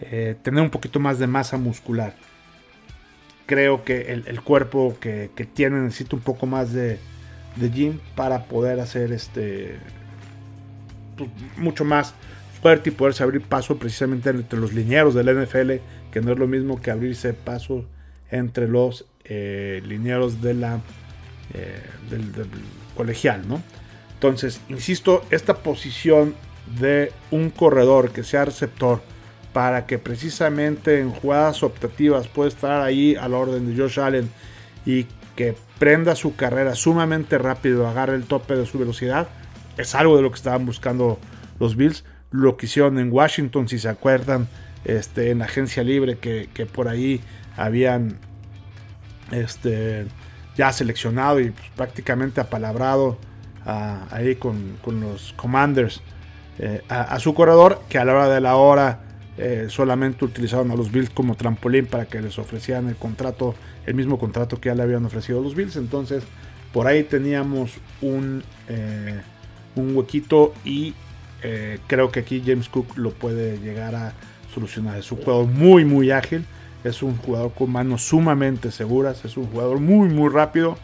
eh, 0.00 0.36
tener 0.42 0.62
un 0.62 0.70
poquito 0.70 0.98
más 1.00 1.18
de 1.18 1.26
masa 1.26 1.58
muscular. 1.58 2.14
Creo 3.46 3.84
que 3.84 4.12
el, 4.12 4.40
cuerpo 4.40 4.96
que, 5.00 5.30
tiene 5.52 5.80
necesita 5.80 6.16
un 6.16 6.22
poco 6.22 6.46
más 6.46 6.72
de, 6.72 6.98
de 7.56 7.70
gym 7.70 7.98
para 8.14 8.44
poder 8.44 8.80
hacer 8.80 9.12
este 9.12 9.76
pues, 11.16 11.28
mucho 11.56 11.84
más 11.84 12.14
fuerte 12.62 12.90
y 12.90 12.92
poderse 12.92 13.22
abrir 13.22 13.42
paso 13.42 13.76
precisamente 13.76 14.30
entre 14.30 14.58
los 14.58 14.72
linieros 14.72 15.14
del 15.14 15.44
NFL, 15.44 15.72
que 16.10 16.20
no 16.20 16.32
es 16.32 16.38
lo 16.38 16.46
mismo 16.46 16.80
que 16.80 16.90
abrirse 16.90 17.34
paso 17.34 17.84
entre 18.30 18.68
los 18.68 19.06
eh, 19.24 19.82
de 19.84 20.54
la, 20.54 20.80
eh, 21.54 21.82
del, 22.10 22.32
colegial, 22.96 23.46
¿no? 23.48 23.62
Entonces, 24.14 24.60
insisto, 24.68 25.24
esta 25.30 25.58
posición 25.58 26.34
de 26.78 27.12
un 27.30 27.50
corredor 27.50 28.12
que 28.12 28.22
sea 28.22 28.44
receptor 28.44 29.02
para 29.52 29.86
que 29.86 29.98
precisamente 29.98 31.00
en 31.00 31.10
jugadas 31.10 31.62
optativas 31.62 32.28
pueda 32.28 32.48
estar 32.48 32.82
ahí 32.82 33.16
a 33.16 33.28
la 33.28 33.36
orden 33.36 33.66
de 33.66 33.80
Josh 33.80 34.00
Allen 34.00 34.30
y 34.86 35.06
que 35.36 35.54
prenda 35.78 36.14
su 36.14 36.36
carrera 36.36 36.74
sumamente 36.74 37.38
rápido, 37.38 37.88
agarre 37.88 38.14
el 38.14 38.24
tope 38.24 38.54
de 38.54 38.64
su 38.64 38.78
velocidad, 38.78 39.28
es 39.76 39.94
algo 39.94 40.16
de 40.16 40.22
lo 40.22 40.30
que 40.30 40.36
estaban 40.36 40.66
buscando 40.66 41.18
los 41.58 41.76
Bills. 41.76 42.04
Lo 42.30 42.56
que 42.56 42.66
hicieron 42.66 42.98
en 42.98 43.12
Washington, 43.12 43.68
si 43.68 43.78
se 43.78 43.88
acuerdan, 43.88 44.48
este, 44.84 45.30
en 45.30 45.42
agencia 45.42 45.82
libre 45.82 46.18
que 46.18 46.66
por 46.66 46.88
ahí 46.88 47.20
habían 47.56 48.18
este, 49.30 50.06
ya 50.56 50.72
seleccionado 50.72 51.40
y 51.40 51.50
pues, 51.50 51.68
prácticamente 51.76 52.40
apalabrado 52.40 53.18
ahí 53.64 54.36
con, 54.36 54.76
los 54.86 55.32
Commanders 55.34 56.02
eh, 56.58 56.82
a, 56.88 57.18
su 57.20 57.32
corredor, 57.32 57.80
que 57.88 57.98
a 57.98 58.04
la 58.04 58.12
hora 58.12 58.28
de 58.28 58.40
la 58.40 58.56
hora 58.56 59.00
eh, 59.38 59.66
solamente 59.68 60.24
utilizaron 60.24 60.70
a 60.70 60.74
los 60.74 60.90
Bills 60.90 61.10
como 61.10 61.36
trampolín 61.36 61.86
para 61.86 62.06
que 62.06 62.20
les 62.20 62.38
ofrecieran 62.38 62.88
el 62.88 62.96
contrato, 62.96 63.54
el 63.86 63.94
mismo 63.94 64.18
contrato 64.18 64.60
que 64.60 64.68
ya 64.68 64.74
le 64.74 64.82
habían 64.82 65.04
ofrecido 65.04 65.40
a 65.40 65.42
los 65.42 65.54
Bills. 65.54 65.76
Entonces, 65.76 66.24
por 66.72 66.86
ahí 66.86 67.04
teníamos 67.04 67.72
un, 68.00 68.42
eh, 68.68 69.20
un 69.76 69.96
huequito 69.96 70.54
y 70.64 70.94
creo 71.88 72.12
que 72.12 72.20
aquí 72.20 72.40
James 72.46 72.68
Cook 72.68 72.96
lo 72.96 73.10
puede 73.10 73.58
llegar 73.58 73.96
a 73.96 74.12
solucionar. 74.54 74.98
Es 74.98 75.10
un 75.10 75.18
juego 75.18 75.44
muy, 75.44 75.84
muy 75.84 76.12
ágil. 76.12 76.44
Es 76.84 77.02
un 77.02 77.16
jugador 77.16 77.52
con 77.52 77.70
manos 77.70 78.02
sumamente 78.02 78.70
seguras. 78.70 79.24
Es 79.24 79.36
un 79.36 79.46
jugador 79.46 79.80
muy, 79.80 80.08
muy 80.08 80.28
rápido. 80.30 80.76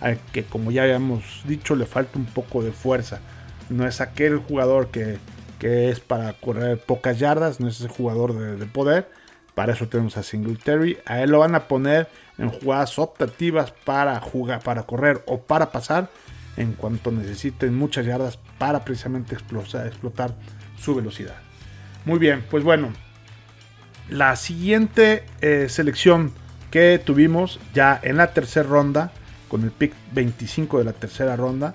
Al 0.00 0.18
que, 0.32 0.44
como 0.44 0.70
ya 0.70 0.82
habíamos 0.82 1.42
dicho, 1.46 1.76
le 1.76 1.86
falta 1.86 2.18
un 2.18 2.26
poco 2.26 2.62
de 2.62 2.72
fuerza. 2.72 3.20
No 3.68 3.86
es 3.86 4.00
aquel 4.00 4.38
jugador 4.38 4.88
que, 4.88 5.18
es 5.60 6.00
para 6.00 6.34
correr 6.34 6.78
pocas 6.78 7.18
yardas. 7.18 7.60
No 7.60 7.68
es 7.68 7.80
ese 7.80 7.88
jugador 7.88 8.34
de, 8.34 8.66
poder. 8.66 9.08
Para 9.54 9.72
eso 9.72 9.88
tenemos 9.88 10.16
a 10.16 10.22
Singletary. 10.22 10.98
A 11.06 11.22
él 11.22 11.30
lo 11.30 11.38
van 11.38 11.54
a 11.54 11.68
poner 11.68 12.08
en 12.38 12.50
jugadas 12.50 12.98
optativas 12.98 13.70
para 13.70 14.20
jugar, 14.20 14.62
para 14.62 14.82
correr 14.82 15.22
o 15.26 15.40
para 15.40 15.70
pasar. 15.70 16.10
En 16.56 16.72
cuanto 16.72 17.10
necesiten 17.10 17.74
muchas 17.74 18.06
yardas 18.06 18.38
para 18.58 18.84
precisamente 18.84 19.34
explotar 19.34 20.34
su 20.78 20.94
velocidad. 20.94 21.36
Muy 22.04 22.18
bien, 22.18 22.44
pues 22.50 22.62
bueno, 22.62 22.92
la 24.08 24.36
siguiente 24.36 25.24
eh, 25.40 25.66
selección 25.68 26.32
que 26.70 27.00
tuvimos 27.02 27.60
ya 27.72 27.98
en 28.02 28.16
la 28.16 28.32
tercera 28.32 28.68
ronda, 28.68 29.12
con 29.48 29.62
el 29.62 29.70
pick 29.70 29.94
25 30.12 30.78
de 30.78 30.84
la 30.84 30.92
tercera 30.92 31.36
ronda, 31.36 31.74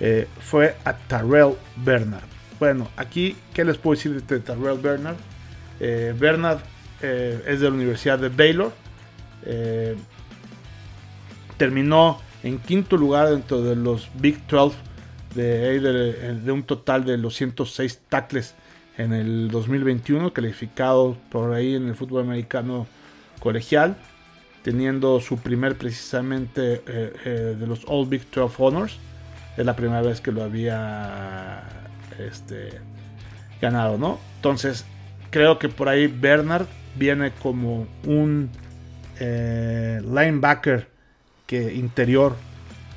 eh, 0.00 0.28
fue 0.40 0.76
a 0.84 0.94
Tarrell 0.96 1.54
Bernard. 1.76 2.24
Bueno, 2.58 2.88
aquí, 2.96 3.36
¿qué 3.52 3.64
les 3.64 3.78
puedo 3.78 3.96
decir 3.96 4.22
de 4.22 4.40
Tarrell 4.40 4.78
Bernard? 4.78 5.16
Eh, 5.80 6.14
Bernard 6.16 6.60
es 7.00 7.60
de 7.60 7.68
la 7.68 7.74
Universidad 7.74 8.18
de 8.18 8.30
Baylor. 8.30 8.72
terminó 11.58 12.18
en 12.42 12.58
quinto 12.58 12.96
lugar 12.96 13.28
dentro 13.28 13.62
de 13.62 13.76
los 13.76 14.08
Big 14.14 14.46
12 14.46 14.76
de, 15.34 15.80
de, 15.80 16.34
de 16.40 16.52
un 16.52 16.62
total 16.62 17.04
de 17.04 17.18
los 17.18 17.34
106 17.34 18.00
tackles 18.08 18.54
en 18.96 19.12
el 19.12 19.50
2021, 19.50 20.32
calificado 20.32 21.16
por 21.30 21.52
ahí 21.52 21.74
en 21.74 21.88
el 21.88 21.94
fútbol 21.94 22.22
americano 22.22 22.86
colegial, 23.40 23.96
teniendo 24.62 25.20
su 25.20 25.38
primer 25.38 25.76
precisamente 25.76 26.82
eh, 26.86 27.12
eh, 27.24 27.56
de 27.58 27.66
los 27.66 27.84
All 27.86 28.06
Big 28.06 28.30
12 28.30 28.54
Honors. 28.58 28.98
Es 29.56 29.64
la 29.64 29.76
primera 29.76 30.02
vez 30.02 30.20
que 30.20 30.32
lo 30.32 30.42
había 30.42 31.62
este, 32.18 32.80
ganado, 33.60 33.98
¿no? 33.98 34.18
Entonces, 34.36 34.84
creo 35.30 35.58
que 35.58 35.68
por 35.68 35.88
ahí 35.88 36.06
Bernard 36.06 36.66
viene 36.96 37.32
como 37.32 37.86
un 38.04 38.50
eh, 39.20 40.00
linebacker 40.02 40.88
que 41.46 41.74
interior 41.74 42.36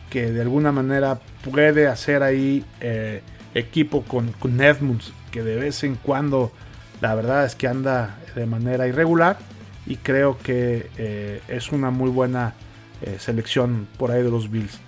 que 0.10 0.32
de 0.32 0.42
alguna 0.42 0.72
manera 0.72 1.20
puede 1.44 1.88
hacer 1.88 2.24
ahí 2.24 2.64
equipo 3.54 4.04
con, 4.04 4.32
con 4.34 4.62
Edmunds 4.62 5.12
de 5.44 5.56
vez 5.56 5.84
en 5.84 5.96
cuando 5.96 6.52
la 7.02 7.16
verdad 7.16 7.46
es 7.46 7.56
que 7.56 7.68
anda 7.68 8.18
de 8.36 8.46
manera 8.46 8.88
irregular 8.88 9.38
y 9.86 9.98
creo 9.98 10.38
que 10.38 10.90
eh, 10.98 11.42
es 11.48 11.72
una 11.72 11.92
muy 11.92 12.10
buena 12.10 12.54
eh, 13.02 13.18
selección 13.20 13.88
por 13.98 14.12
ahí 14.12 14.24
de 14.24 14.30
los 14.30 14.50
Bills. 14.50 14.80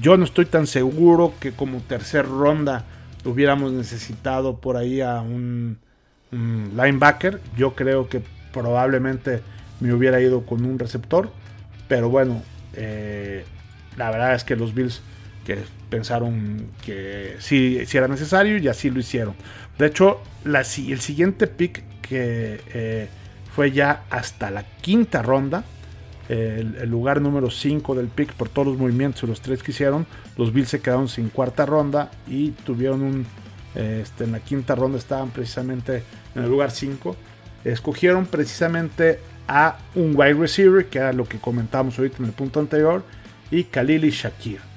Yo 0.00 0.16
no 0.16 0.24
estoy 0.24 0.46
tan 0.46 0.66
seguro 0.66 1.34
que 1.38 1.52
como 1.52 1.80
tercer 1.80 2.26
ronda 2.26 2.84
hubiéramos 3.24 3.72
necesitado 3.72 4.56
por 4.56 4.76
ahí 4.76 5.00
a 5.00 5.20
un, 5.20 5.78
linebacker. 6.30 7.40
Yo 7.56 7.74
creo 7.74 8.08
que 8.08 8.22
probablemente 8.52 9.42
me 9.80 9.92
hubiera 9.92 10.20
ido 10.20 10.46
con 10.46 10.64
un 10.64 10.78
receptor. 10.78 11.30
Pero 11.88 12.08
bueno, 12.08 12.42
eh, 12.74 13.44
la 13.96 14.10
verdad 14.10 14.34
es 14.34 14.44
que 14.44 14.56
los 14.56 14.74
Bills 14.74 15.02
que 15.44 15.58
pensaron 15.90 16.66
que 16.84 17.36
sí, 17.38 17.78
era 17.92 18.08
necesario 18.08 18.58
y 18.58 18.68
así 18.68 18.90
lo 18.90 19.00
hicieron. 19.00 19.34
De 19.78 19.86
hecho, 19.86 20.20
la, 20.44 20.60
el 20.60 21.00
siguiente 21.00 21.46
pick 21.46 21.82
que 22.00 22.60
eh, 22.72 23.08
fue 23.54 23.72
ya 23.72 24.04
hasta 24.10 24.50
la 24.50 24.64
quinta 24.80 25.22
ronda 25.22 25.64
el, 26.28 26.88
lugar 26.88 27.20
número 27.20 27.50
5 27.50 27.94
del 27.94 28.08
pick 28.08 28.32
por 28.32 28.48
todos 28.48 28.68
los 28.68 28.78
movimientos 28.78 29.22
y 29.22 29.26
los 29.26 29.40
tres 29.40 29.62
que 29.62 29.72
hicieron. 29.72 30.06
Los 30.36 30.52
Bills 30.52 30.68
se 30.68 30.80
quedaron 30.80 31.08
sin 31.08 31.28
cuarta 31.28 31.66
ronda 31.66 32.10
y 32.26 32.50
tuvieron 32.50 33.02
un. 33.02 33.26
Este, 33.74 34.24
en 34.24 34.32
la 34.32 34.40
quinta 34.40 34.74
ronda 34.74 34.98
estaban 34.98 35.30
precisamente 35.30 36.02
en 36.34 36.42
el 36.42 36.48
lugar 36.48 36.70
5. 36.70 37.16
Escogieron 37.64 38.26
precisamente 38.26 39.18
a 39.48 39.78
un 39.94 40.14
wide 40.14 40.34
receiver, 40.34 40.86
que 40.86 40.98
era 40.98 41.12
lo 41.12 41.24
que 41.24 41.38
comentábamos 41.38 41.98
ahorita 41.98 42.18
en 42.18 42.26
el 42.26 42.32
punto 42.32 42.60
anterior, 42.60 43.02
y 43.50 43.64
Khalil 43.64 44.10
Shakir. 44.10 44.71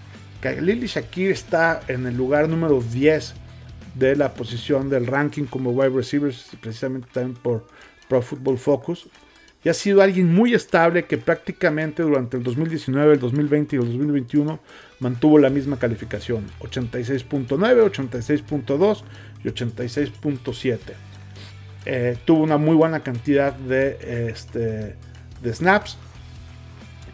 Khalil 0.53 0.85
Shakir 0.85 1.31
está 1.31 1.81
en 1.87 2.05
el 2.05 2.15
lugar 2.15 2.47
número 2.47 2.79
10 2.81 3.33
de 3.95 4.15
la 4.15 4.33
posición 4.33 4.89
del 4.89 5.07
ranking 5.07 5.45
como 5.45 5.71
wide 5.71 5.89
receivers, 5.89 6.51
precisamente 6.61 7.07
también 7.11 7.35
por 7.41 7.65
Pro 8.07 8.21
Football 8.21 8.59
Focus 8.59 9.07
y 9.63 9.69
ha 9.69 9.73
sido 9.73 10.03
alguien 10.03 10.31
muy 10.31 10.53
estable 10.53 11.05
que 11.05 11.17
prácticamente 11.17 12.03
durante 12.03 12.37
el 12.37 12.43
2019, 12.43 13.13
el 13.13 13.19
2020 13.19 13.75
y 13.75 13.79
el 13.79 13.85
2021 13.85 14.59
mantuvo 14.99 15.39
la 15.39 15.49
misma 15.49 15.79
calificación, 15.79 16.45
86.9, 16.59 17.47
86.2 17.47 19.01
y 19.43 19.47
86.7. 19.47 20.77
Eh, 21.87 22.17
tuvo 22.25 22.43
una 22.43 22.57
muy 22.57 22.75
buena 22.75 22.99
cantidad 22.99 23.53
de, 23.53 24.29
este, 24.29 24.95
de 25.41 25.53
snaps 25.53 25.97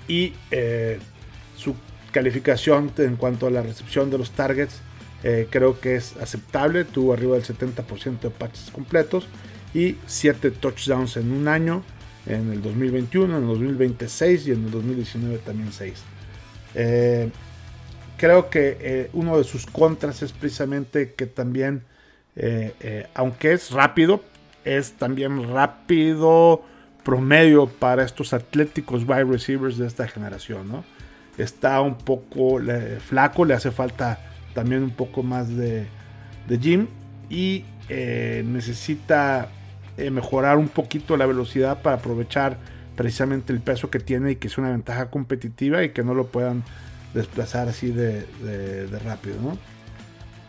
y 0.09 0.33
eh, 0.51 0.99
su 1.55 1.73
calificación 2.11 2.91
en 2.97 3.15
cuanto 3.15 3.47
a 3.47 3.51
la 3.51 3.61
recepción 3.61 4.09
de 4.09 4.17
los 4.17 4.31
targets 4.31 4.81
eh, 5.23 5.47
creo 5.49 5.79
que 5.79 5.95
es 5.95 6.17
aceptable, 6.17 6.83
tuvo 6.83 7.13
arriba 7.13 7.35
del 7.35 7.43
70% 7.43 8.21
de 8.21 8.29
patches 8.31 8.71
completos 8.71 9.27
y 9.73 9.97
7 10.07 10.51
touchdowns 10.51 11.17
en 11.17 11.31
un 11.31 11.47
año 11.47 11.83
en 12.25 12.51
el 12.51 12.61
2021, 12.61 13.37
en 13.37 13.43
el 13.43 13.47
2026 13.49 14.47
y 14.47 14.51
en 14.51 14.65
el 14.65 14.71
2019 14.71 15.37
también 15.39 15.71
6. 15.71 15.93
Eh, 16.73 17.29
creo 18.17 18.49
que 18.49 18.77
eh, 18.79 19.09
uno 19.13 19.37
de 19.37 19.43
sus 19.43 19.65
contras 19.67 20.23
es 20.23 20.31
precisamente 20.31 21.13
que 21.13 21.27
también, 21.27 21.83
aunque 23.13 23.53
es 23.53 23.71
rápido, 23.71 24.23
es 24.65 24.93
también 24.93 25.51
rápido 25.51 26.63
promedio 27.03 27.67
para 27.67 28.03
estos 28.03 28.33
atléticos 28.33 29.03
wide 29.03 29.25
receivers 29.25 29.77
de 29.77 29.87
esta 29.87 30.07
generación. 30.07 30.67
¿no? 30.67 30.83
Está 31.37 31.81
un 31.81 31.95
poco 31.95 32.59
flaco, 33.07 33.45
le 33.45 33.53
hace 33.53 33.71
falta 33.71 34.19
también 34.53 34.83
un 34.83 34.91
poco 34.91 35.23
más 35.23 35.49
de, 35.49 35.87
de 36.47 36.57
gym 36.57 36.87
y 37.29 37.65
necesita 37.89 39.49
eh, 39.97 40.09
mejorar 40.09 40.57
un 40.57 40.69
poquito 40.69 41.17
la 41.17 41.25
velocidad 41.25 41.81
para 41.81 41.97
aprovechar 41.97 42.57
precisamente 42.95 43.51
el 43.51 43.59
peso 43.59 43.89
que 43.89 43.99
tiene 43.99 44.31
y 44.31 44.35
que 44.37 44.47
es 44.47 44.57
una 44.57 44.69
ventaja 44.69 45.09
competitiva 45.09 45.83
y 45.83 45.89
que 45.89 46.01
no 46.03 46.13
lo 46.13 46.27
puedan 46.27 46.63
desplazar 47.13 47.67
así 47.67 47.91
de, 47.91 48.25
rápido. 49.03 49.35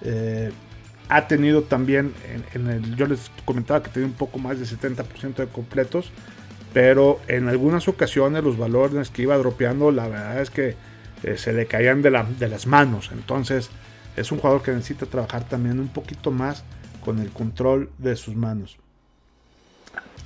Eh, 0.02 0.52
ha 1.08 1.26
tenido 1.26 1.64
también, 1.64 2.14
en, 2.54 2.66
el, 2.68 2.96
yo 2.96 3.06
les 3.06 3.30
comentaba 3.44 3.82
que 3.82 3.90
tenía 3.90 4.06
un 4.06 4.14
poco 4.14 4.38
más 4.38 4.58
de 4.58 4.64
70% 4.64 5.34
de 5.34 5.46
completos, 5.48 6.12
pero 6.73 7.21
en 7.29 7.49
algunas 7.49 7.88
ocasiones 7.88 8.43
los 8.43 8.57
valores 8.57 9.11
que 9.11 9.23
iba 9.23 9.37
dropeando, 9.37 9.91
la 9.91 10.09
verdad 10.09 10.41
es 10.41 10.50
que 10.50 10.76
eh, 11.23 11.37
se 11.37 11.52
le 11.52 11.67
caían 11.67 12.02
de, 12.02 12.11
de 12.38 12.49
las 12.49 12.67
manos. 12.67 13.11
Entonces 13.12 13.71
es 14.17 14.33
un 14.33 14.38
jugador 14.38 14.62
que 14.62 14.73
necesita 14.73 15.07
trabajar 15.07 15.49
también 15.49 15.81
un 15.81 15.88
poquito 15.88 16.31
más 16.31 16.64
con 17.05 17.19
el 17.19 17.31
control 17.31 17.91
de 17.99 18.17
sus 18.17 18.35
manos. 18.35 18.79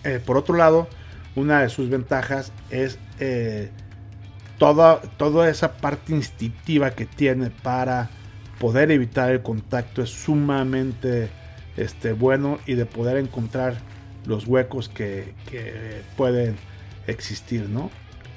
Eh, 0.05 0.21
por 0.25 0.37
otro 0.37 0.57
lado, 0.57 0.89
una 1.35 1.63
de 1.63 1.69
sus 1.69 1.89
ventajas 1.89 2.53
es 2.71 2.99
eh, 3.19 3.71
toda, 4.59 5.01
toda 5.01 5.49
esa 5.49 5.73
parte 5.79 6.13
instintiva 6.15 6.93
que 6.93 7.07
tiene 7.07 7.51
para 7.51 8.11
poder 8.61 8.91
evitar 8.91 9.31
el 9.31 9.43
contacto 9.43 10.03
es 10.03 10.11
sumamente 10.11 11.29
este, 11.77 12.13
bueno 12.13 12.59
y 12.67 12.75
de 12.75 12.87
poder 12.87 13.19
encontrar 13.19 13.77
los 14.27 14.47
huecos 14.47 14.89
que, 14.89 15.33
pueden 16.17 16.57
existir, 17.07 17.69
¿no? 17.69 17.91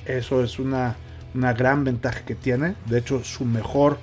Eso 0.06 0.44
es 0.44 0.60
una, 0.60 0.96
gran 1.34 1.84
ventaja 1.84 2.22
que 2.22 2.36
tiene. 2.36 2.76
De 2.86 3.00
hecho, 3.00 3.24
su 3.24 3.46
mejor 3.46 4.00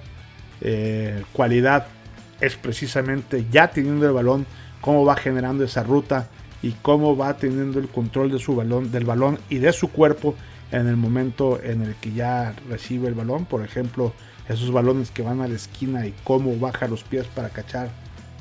eh, 0.60 1.22
cualidad 1.32 1.86
es 2.40 2.56
precisamente 2.56 3.46
ya 3.50 3.70
teniendo 3.70 4.06
el 4.06 4.12
balón, 4.12 4.46
cómo 4.80 5.04
va 5.04 5.16
generando 5.16 5.64
esa 5.64 5.82
ruta 5.82 6.28
y 6.62 6.72
cómo 6.82 7.16
va 7.16 7.36
teniendo 7.36 7.78
el 7.78 7.88
control 7.88 8.30
de 8.30 8.38
su 8.38 8.56
balón, 8.56 8.90
del 8.90 9.04
balón 9.04 9.38
y 9.48 9.58
de 9.58 9.72
su 9.72 9.88
cuerpo 9.88 10.34
en 10.72 10.86
el 10.88 10.96
momento 10.96 11.60
en 11.62 11.82
el 11.82 11.94
que 11.96 12.12
ya 12.12 12.54
recibe 12.68 13.08
el 13.08 13.14
balón. 13.14 13.44
Por 13.44 13.64
ejemplo, 13.64 14.12
esos 14.48 14.70
balones 14.72 15.10
que 15.10 15.22
van 15.22 15.40
a 15.40 15.48
la 15.48 15.54
esquina 15.54 16.06
y 16.06 16.14
cómo 16.24 16.56
baja 16.56 16.88
los 16.88 17.02
pies 17.04 17.26
para 17.26 17.50
cachar 17.50 17.90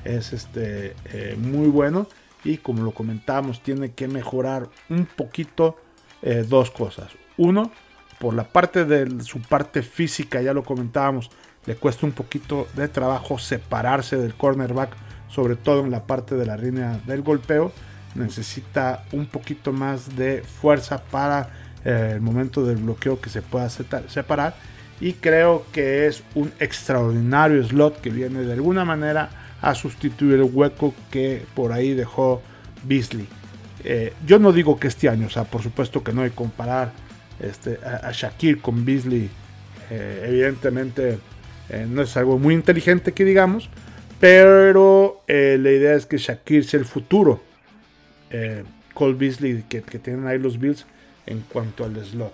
es 0.03 0.33
este, 0.33 0.95
eh, 1.11 1.35
muy 1.37 1.67
bueno. 1.67 2.07
Y 2.45 2.57
como 2.57 2.83
lo 2.83 2.91
comentamos, 2.91 3.61
tiene 3.61 3.91
que 3.91 4.07
mejorar 4.07 4.69
un 4.89 5.05
poquito 5.05 5.77
eh, 6.21 6.45
dos 6.47 6.71
cosas. 6.71 7.11
Uno, 7.37 7.71
por 8.19 8.33
la 8.33 8.45
parte 8.45 8.85
de 8.85 9.21
su 9.23 9.41
parte 9.41 9.81
física, 9.81 10.41
ya 10.41 10.53
lo 10.53 10.63
comentábamos, 10.63 11.29
le 11.65 11.75
cuesta 11.75 12.05
un 12.05 12.13
poquito 12.13 12.67
de 12.75 12.87
trabajo 12.87 13.37
separarse 13.37 14.15
del 14.15 14.35
cornerback, 14.35 14.95
sobre 15.27 15.57
todo 15.57 15.83
en 15.83 15.91
la 15.91 16.05
parte 16.05 16.35
de 16.35 16.45
la 16.45 16.55
línea 16.55 17.01
del 17.05 17.23
golpeo 17.23 17.73
necesita 18.15 19.03
un 19.11 19.27
poquito 19.27 19.71
más 19.71 20.15
de 20.15 20.41
fuerza 20.41 21.03
para 21.03 21.49
eh, 21.83 22.11
el 22.13 22.21
momento 22.21 22.65
del 22.65 22.77
bloqueo 22.77 23.19
que 23.19 23.29
se 23.29 23.41
pueda 23.41 23.69
separar. 23.69 24.55
Y 24.99 25.13
creo 25.13 25.65
que 25.71 26.07
es 26.07 26.23
un 26.33 26.51
extraordinario 26.59 27.63
slot 27.63 27.99
que 27.99 28.09
viene 28.09 28.39
de 28.41 28.53
alguna 28.53 28.85
manera 28.85 29.29
a 29.65 29.75
sustituir 29.75 30.35
el 30.35 30.43
hueco 30.43 30.93
que 31.11 31.43
por 31.53 31.71
ahí 31.71 31.93
dejó 31.93 32.41
Beasley. 32.83 33.27
Eh, 33.83 34.13
yo 34.25 34.39
no 34.39 34.51
digo 34.51 34.79
que 34.79 34.87
este 34.87 35.09
año, 35.09 35.27
o 35.27 35.29
sea, 35.29 35.43
por 35.43 35.61
supuesto 35.61 36.03
que 36.03 36.13
no 36.13 36.21
hay 36.21 36.31
comparar 36.31 36.91
este, 37.39 37.79
a, 37.83 38.11
Shakir 38.11 38.61
con 38.61 38.85
Beasley. 38.85 39.29
Eh, 39.89 40.25
evidentemente 40.27 41.19
no 41.89 42.03
es 42.03 42.15
algo 42.15 42.37
muy 42.37 42.53
inteligente 42.53 43.11
que 43.11 43.25
digamos, 43.25 43.69
pero 44.19 45.23
la 45.27 45.71
idea 45.71 45.95
es 45.95 46.05
que 46.05 46.17
Shakir 46.17 46.63
sea 46.63 46.79
el 46.79 46.85
futuro 46.85 47.41
eh, 48.29 48.63
Cole 48.93 49.13
Beasley 49.13 49.63
que, 49.67 49.81
tienen 49.81 50.27
ahí 50.27 50.39
los 50.39 50.59
Bills 50.59 50.85
en 51.25 51.41
cuanto 51.41 51.83
al 51.83 52.03
slot. 52.03 52.33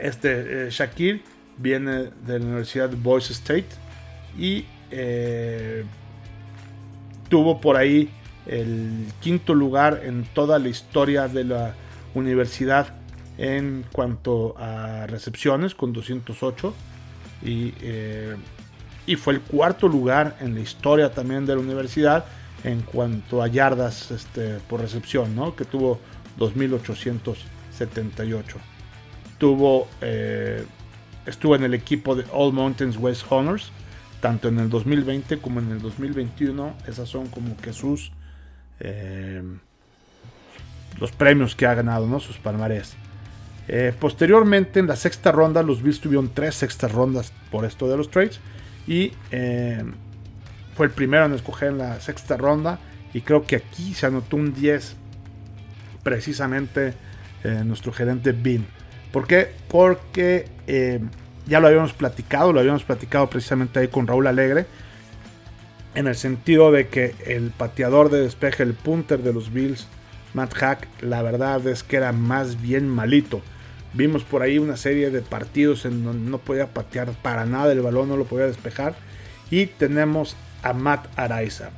Este 0.00 0.66
eh, 0.66 0.70
Shakir 0.70 1.22
viene 1.58 2.10
de 2.26 2.38
la 2.38 2.44
Universidad 2.44 2.88
de 2.88 2.96
Boise 2.96 3.32
State 3.32 3.68
y 4.38 4.64
eh, 4.90 5.84
tuvo 7.28 7.60
por 7.60 7.76
ahí 7.76 8.10
el 8.46 9.06
quinto 9.20 9.54
lugar 9.54 10.02
en 10.04 10.24
toda 10.24 10.58
la 10.58 10.68
historia 10.68 11.28
de 11.28 11.44
la 11.44 11.74
universidad 12.14 12.94
en 13.38 13.84
cuanto 13.90 14.54
a 14.58 15.06
recepciones 15.06 15.74
con 15.74 15.92
208 15.92 16.74
y, 17.42 17.72
y 19.06 19.16
fue 19.16 19.34
el 19.34 19.40
cuarto 19.40 19.88
lugar 19.88 20.36
en 20.40 20.54
la 20.54 20.60
historia 20.60 21.12
también 21.12 21.46
de 21.46 21.54
la 21.54 21.60
universidad 21.60 22.26
en 22.64 22.80
cuanto 22.80 23.42
a 23.42 23.46
yardas 23.46 24.10
este, 24.10 24.58
por 24.68 24.80
recepción, 24.80 25.36
¿no? 25.36 25.54
que 25.54 25.64
tuvo 25.64 26.00
2.878. 26.38 28.42
Tuvo, 29.38 29.86
eh, 30.00 30.64
estuvo 31.26 31.54
en 31.54 31.64
el 31.64 31.74
equipo 31.74 32.14
de 32.14 32.24
All 32.32 32.52
Mountains 32.52 32.96
West 32.96 33.24
Honors, 33.28 33.70
tanto 34.24 34.48
en 34.48 34.58
el 34.58 34.70
2020 34.70 35.36
como 35.36 35.60
en 35.60 35.70
el 35.70 35.82
2021. 35.82 36.74
Esas 36.88 37.10
son 37.10 37.26
como 37.26 37.58
que 37.58 37.74
sus 37.74 38.10
eh, 38.80 39.42
los 40.98 41.12
premios 41.12 41.54
que 41.54 41.66
ha 41.66 41.74
ganado, 41.74 42.06
¿no? 42.06 42.20
sus 42.20 42.38
palmarés. 42.38 42.94
Eh, 43.68 43.92
posteriormente, 44.00 44.80
en 44.80 44.86
la 44.86 44.96
sexta 44.96 45.30
ronda, 45.30 45.62
los 45.62 45.82
Bills 45.82 46.00
tuvieron 46.00 46.30
tres 46.32 46.54
sextas 46.54 46.90
rondas 46.90 47.34
por 47.50 47.66
esto 47.66 47.86
de 47.86 47.98
los 47.98 48.10
trades. 48.10 48.40
Y 48.86 49.12
fue 50.74 50.86
el 50.86 50.92
primero 50.92 51.26
en 51.26 51.34
escoger 51.34 51.68
en 51.68 51.78
la 51.78 52.00
sexta 52.00 52.38
ronda 52.38 52.78
y 53.12 53.20
creo 53.20 53.44
que 53.44 53.56
aquí 53.56 53.92
se 53.92 54.06
anotó 54.06 54.36
un 54.36 54.54
10 54.54 54.96
precisamente 56.02 56.94
eh, 57.44 57.62
nuestro 57.62 57.92
gerente 57.92 58.32
Bin. 58.32 58.66
¿Por 59.12 59.26
qué? 59.26 59.52
Porque 59.68 60.48
eh, 60.66 61.00
ya 61.46 61.60
lo 61.60 61.68
habíamos 61.68 61.92
platicado, 61.92 62.52
lo 62.52 62.60
habíamos 62.60 62.84
platicado 62.84 63.28
precisamente 63.28 63.80
ahí 63.80 63.88
con 63.88 64.06
Raúl 64.06 64.26
Alegre, 64.26 64.66
en 65.94 66.06
el 66.06 66.16
sentido 66.16 66.72
de 66.72 66.88
que 66.88 67.14
el 67.26 67.50
pateador 67.50 68.10
de 68.10 68.20
despeje, 68.20 68.62
el 68.62 68.74
punter 68.74 69.22
de 69.22 69.32
los 69.32 69.52
Bills, 69.52 69.86
Matt 70.32 70.54
Hack, 70.54 70.88
la 71.00 71.22
verdad 71.22 71.64
es 71.66 71.82
que 71.82 71.96
era 71.96 72.12
más 72.12 72.60
bien 72.60 72.88
malito. 72.88 73.40
Vimos 73.92 74.24
por 74.24 74.42
ahí 74.42 74.58
una 74.58 74.76
serie 74.76 75.10
de 75.10 75.22
partidos 75.22 75.84
en 75.84 76.02
donde 76.02 76.28
no 76.28 76.38
podía 76.38 76.74
patear 76.74 77.12
para 77.22 77.46
nada 77.46 77.72
el 77.72 77.80
balón, 77.80 78.08
no 78.08 78.16
lo 78.16 78.24
podía 78.24 78.46
despejar. 78.46 78.96
Y 79.50 79.66
tenemos 79.66 80.36
a 80.62 80.72
Matt 80.72 81.06
Araiza. 81.16 81.70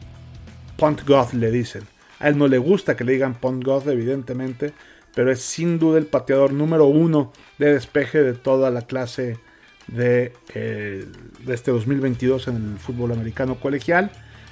Punt 0.79 1.07
God 1.07 1.33
le 1.33 1.51
dicen. 1.51 1.83
A 2.19 2.29
él 2.29 2.39
no 2.39 2.49
le 2.49 2.57
gusta 2.57 2.97
que 2.97 3.05
le 3.05 3.13
digan 3.13 3.35
Punt 3.35 3.63
God, 3.63 3.89
evidentemente, 3.91 4.73
pero 5.15 5.31
es 5.31 5.43
sin 5.43 5.79
duda 5.79 5.99
el 5.99 6.07
pateador 6.07 6.55
número 6.55 6.87
uno 6.87 7.33
de 7.59 7.75
despeje 7.75 8.23
de 8.23 8.33
toda 8.33 8.71
la 8.71 8.83
clase 8.83 9.37
de, 9.89 10.33
eh, 10.55 11.07
de 11.45 11.55
este 11.55 11.71
2022 11.71 12.49
en 12.49 12.57
el 12.57 12.79
fútbol 12.79 13.13
americano 13.13 13.57
colegial. 13.57 14.11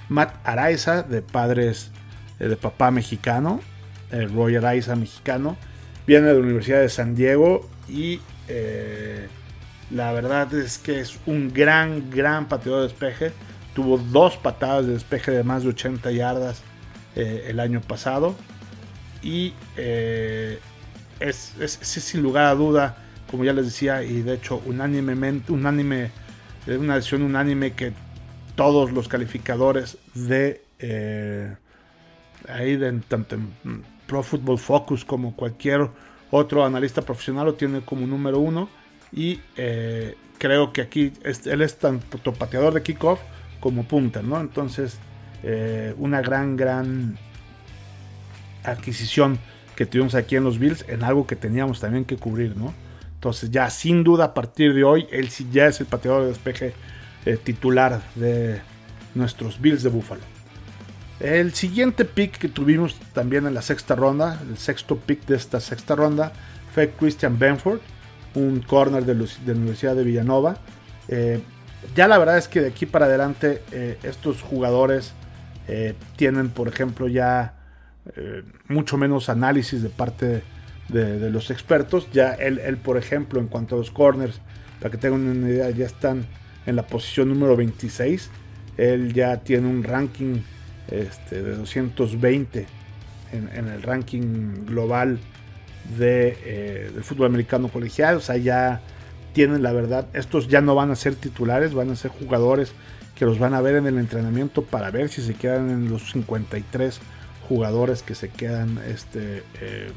Matt 0.08 0.36
Araiza, 0.44 1.02
de 1.02 1.22
padres 1.22 1.90
eh, 2.38 2.48
de 2.48 2.56
papá 2.56 2.90
mexicano, 2.90 3.60
eh, 4.10 4.26
Roy 4.26 4.56
Araiza 4.56 4.96
mexicano, 4.96 5.56
viene 6.06 6.28
de 6.28 6.34
la 6.34 6.40
Universidad 6.40 6.80
de 6.80 6.88
San 6.88 7.14
Diego 7.14 7.68
y 7.88 8.20
la 9.90 10.12
verdad 10.12 10.52
es 10.52 10.76
que 10.76 11.00
es 11.00 11.18
un 11.24 11.52
gran, 11.52 12.10
gran 12.10 12.46
pateador 12.46 12.82
de 12.82 12.88
despeje. 12.88 13.32
Tuvo 13.74 13.98
dos 13.98 14.36
patadas 14.36 14.86
de 14.86 14.92
despeje 14.92 15.30
de 15.30 15.42
más 15.42 15.62
de 15.62 15.70
80 15.70 16.10
yardas 16.12 16.62
el 17.14 17.58
año 17.58 17.80
pasado. 17.80 18.34
Y 19.22 19.54
es, 19.76 21.54
es, 21.58 21.78
sin 21.80 22.22
lugar 22.22 22.44
a 22.46 22.54
duda 22.54 23.03
como 23.34 23.42
ya 23.42 23.52
les 23.52 23.64
decía, 23.64 24.04
y 24.04 24.22
de 24.22 24.34
hecho 24.34 24.62
unánimemente, 24.64 25.50
unánime, 25.50 26.12
una 26.68 26.94
decisión 26.94 27.22
unánime 27.22 27.72
que 27.72 27.92
todos 28.54 28.92
los 28.92 29.08
calificadores 29.08 29.98
de 30.14 30.62
eh, 30.78 31.52
ahí 32.48 32.76
de 32.76 32.92
tanto 33.08 33.34
en 33.34 33.82
Pro 34.06 34.22
Football 34.22 34.60
Focus 34.60 35.04
como 35.04 35.34
cualquier 35.34 35.88
otro 36.30 36.64
analista 36.64 37.02
profesional 37.02 37.46
lo 37.46 37.54
tiene 37.54 37.80
como 37.80 38.06
número 38.06 38.38
uno 38.38 38.68
y 39.12 39.40
eh, 39.56 40.14
creo 40.38 40.72
que 40.72 40.82
aquí 40.82 41.12
él 41.44 41.60
es 41.60 41.76
tanto 41.76 42.34
pateador 42.34 42.72
de 42.72 42.84
kickoff 42.84 43.18
como 43.58 43.82
punter, 43.82 44.22
¿no? 44.22 44.40
Entonces 44.40 45.00
eh, 45.42 45.92
una 45.98 46.20
gran 46.20 46.56
gran 46.56 47.18
adquisición 48.62 49.40
que 49.74 49.86
tuvimos 49.86 50.14
aquí 50.14 50.36
en 50.36 50.44
los 50.44 50.60
Bills 50.60 50.84
en 50.86 51.02
algo 51.02 51.26
que 51.26 51.34
teníamos 51.34 51.80
también 51.80 52.04
que 52.04 52.16
cubrir, 52.16 52.56
¿no? 52.56 52.83
Entonces 53.24 53.50
ya 53.50 53.70
sin 53.70 54.04
duda 54.04 54.24
a 54.24 54.34
partir 54.34 54.74
de 54.74 54.84
hoy, 54.84 55.06
él 55.10 55.30
sí 55.30 55.48
ya 55.50 55.66
es 55.66 55.80
el 55.80 55.86
pateador 55.86 56.24
de 56.24 56.28
despeje 56.28 56.74
eh, 57.24 57.38
titular 57.42 58.02
de 58.16 58.60
nuestros 59.14 59.58
Bills 59.62 59.82
de 59.82 59.88
Buffalo. 59.88 60.20
El 61.20 61.54
siguiente 61.54 62.04
pick 62.04 62.36
que 62.36 62.50
tuvimos 62.50 62.96
también 63.14 63.46
en 63.46 63.54
la 63.54 63.62
sexta 63.62 63.94
ronda, 63.94 64.38
el 64.46 64.58
sexto 64.58 64.98
pick 64.98 65.24
de 65.24 65.36
esta 65.36 65.58
sexta 65.58 65.94
ronda, 65.94 66.32
fue 66.74 66.90
Christian 66.90 67.38
Benford, 67.38 67.80
un 68.34 68.60
corner 68.60 69.06
de, 69.06 69.14
la 69.14 69.52
Universidad 69.54 69.96
de 69.96 70.04
Villanova. 70.04 70.58
Eh, 71.08 71.40
ya 71.96 72.08
la 72.08 72.18
verdad 72.18 72.36
es 72.36 72.46
que 72.46 72.60
de 72.60 72.68
aquí 72.68 72.84
para 72.84 73.06
adelante 73.06 73.62
eh, 73.72 73.98
estos 74.02 74.42
jugadores 74.42 75.14
tienen, 76.16 76.50
por 76.50 76.68
ejemplo, 76.68 77.08
ya 77.08 77.54
mucho 78.68 78.98
menos 78.98 79.30
análisis 79.30 79.82
de 79.82 79.88
parte 79.88 80.42
de 80.88 81.30
los 81.30 81.50
expertos. 81.50 82.08
Ya 82.12 82.32
él, 82.32 82.58
él, 82.58 82.76
por 82.76 82.96
ejemplo, 82.96 83.40
en 83.40 83.48
cuanto 83.48 83.74
a 83.74 83.78
los 83.78 83.90
corners, 83.90 84.40
para 84.80 84.90
que 84.90 84.98
tengan 84.98 85.26
una 85.26 85.48
idea, 85.48 85.70
ya 85.70 85.86
están 85.86 86.26
en 86.66 86.76
la 86.76 86.86
posición 86.86 87.28
número 87.28 87.56
26. 87.56 88.30
Él 88.76 89.12
ya 89.12 89.38
tiene 89.38 89.68
un 89.68 89.82
ranking 89.82 90.40
este, 90.90 91.42
de 91.42 91.56
220 91.56 92.66
en, 93.32 93.68
el 93.68 93.82
ranking 93.82 94.66
global 94.66 95.18
de, 95.98 96.38
eh, 96.44 96.90
del 96.94 97.04
fútbol 97.04 97.26
americano 97.26 97.68
colegial. 97.68 98.16
O 98.16 98.20
sea, 98.20 98.36
ya 98.36 98.80
tienen 99.32 99.62
la 99.62 99.72
verdad, 99.72 100.06
estos 100.12 100.48
ya 100.48 100.60
no 100.60 100.74
van 100.74 100.90
a 100.90 100.96
ser 100.96 101.16
titulares, 101.16 101.74
van 101.74 101.90
a 101.90 101.96
ser 101.96 102.10
jugadores 102.10 102.72
que 103.16 103.24
los 103.24 103.38
van 103.38 103.54
a 103.54 103.60
ver 103.60 103.76
en 103.76 103.86
el 103.86 103.98
entrenamiento 103.98 104.62
para 104.62 104.90
ver 104.90 105.08
si 105.08 105.22
se 105.22 105.34
quedan 105.34 105.70
en 105.70 105.90
los 105.90 106.10
53 106.12 107.00
jugadores 107.48 108.02
que 108.02 108.14
se 108.14 108.28
quedan 108.28 108.78
este, 108.88 109.42
eh, 109.60 109.90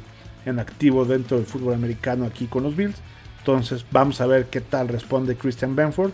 en 0.47 0.59
activo 0.59 1.05
dentro 1.05 1.37
del 1.37 1.45
fútbol 1.45 1.73
americano 1.73 2.25
aquí 2.25 2.47
con 2.47 2.63
los 2.63 2.75
Bills. 2.75 2.95
Entonces 3.39 3.85
vamos 3.91 4.21
a 4.21 4.27
ver 4.27 4.45
qué 4.45 4.61
tal 4.61 4.87
responde 4.87 5.35
Christian 5.35 5.75
Benford. 5.75 6.11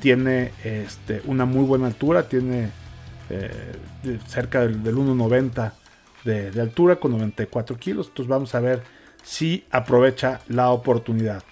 Tiene 0.00 0.52
este, 0.64 1.22
una 1.26 1.44
muy 1.44 1.64
buena 1.64 1.86
altura, 1.86 2.28
tiene 2.28 2.70
eh, 3.30 3.76
cerca 4.26 4.60
del, 4.60 4.82
1,90 4.82 5.72
de, 6.24 6.60
altura 6.60 6.96
con 6.96 7.12
94 7.12 7.76
kilos. 7.78 8.08
Entonces 8.08 8.28
vamos 8.28 8.54
a 8.54 8.60
ver 8.60 8.82
si 9.22 9.64
aprovecha 9.70 10.40
la 10.48 10.70
oportunidad. 10.70 11.42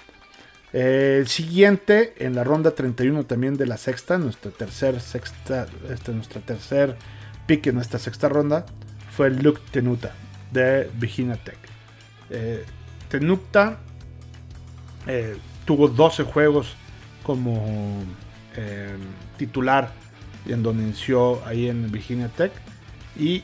el 0.73 1.29
siguiente 1.29 2.15
en 2.19 2.35
la 2.35 2.43
ronda 2.43 2.73
31 2.73 3.25
también 3.25 3.57
de 3.57 3.67
la 3.67 3.77
sexta, 3.77 4.19
nuestra 4.19 4.51
tercer 4.51 5.01
sexta, 5.01 5.67
este, 5.89 6.13
nuestra 6.13 6.41
tercer 6.41 6.97
pick 7.47 7.69
en 7.69 7.79
esta 7.79 7.99
sexta 7.99 8.29
ronda 8.29 8.67
fue 9.17 9.31
Luke 9.31 9.61
Tenuta 9.71 10.13
de 10.53 10.91
Virginia 10.99 11.37
Tech. 11.37 11.70
Eh, 12.31 12.65
Tenupta 13.09 13.79
eh, 15.07 15.37
tuvo 15.65 15.89
12 15.89 16.23
juegos 16.23 16.77
como 17.25 18.05
eh, 18.57 18.97
titular 19.37 19.93
en 20.47 20.63
donde 20.63 20.85
inició 20.85 21.45
ahí 21.45 21.69
en 21.69 21.91
Virginia 21.91 22.29
Tech 22.29 22.53
y 23.19 23.43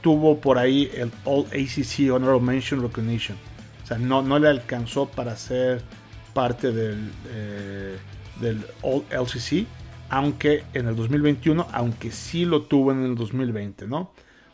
tuvo 0.00 0.38
por 0.38 0.58
ahí 0.58 0.90
el 0.94 1.10
All 1.24 1.46
ACC 1.46 2.10
Honorable 2.12 2.40
Mention 2.40 2.80
Recognition. 2.80 3.36
O 3.82 3.86
sea, 3.86 3.98
no, 3.98 4.22
no 4.22 4.38
le 4.38 4.48
alcanzó 4.48 5.06
para 5.06 5.36
ser 5.36 5.82
parte 6.32 6.72
del, 6.72 7.10
del 8.40 8.64
All 8.80 9.04
LCC, 9.10 9.66
aunque 10.08 10.64
en 10.72 10.88
el 10.88 10.96
2021, 10.96 11.66
aunque 11.72 12.10
sí 12.10 12.46
lo 12.46 12.62
tuvo 12.62 12.92
en 12.92 13.04
el 13.04 13.16
2020, 13.16 13.86
¿no? 13.86 14.12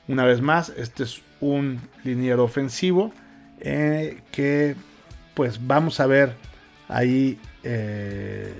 Una 0.08 0.24
vez 0.24 0.40
más, 0.40 0.70
este 0.70 1.04
es 1.04 1.22
un 1.40 1.80
liniero 2.02 2.42
ofensivo 2.42 3.12
eh, 3.66 4.20
que 4.30 4.76
pues 5.32 5.66
vamos 5.66 5.98
a 5.98 6.06
ver 6.06 6.34
ahí 6.86 7.40
eh, 7.62 8.52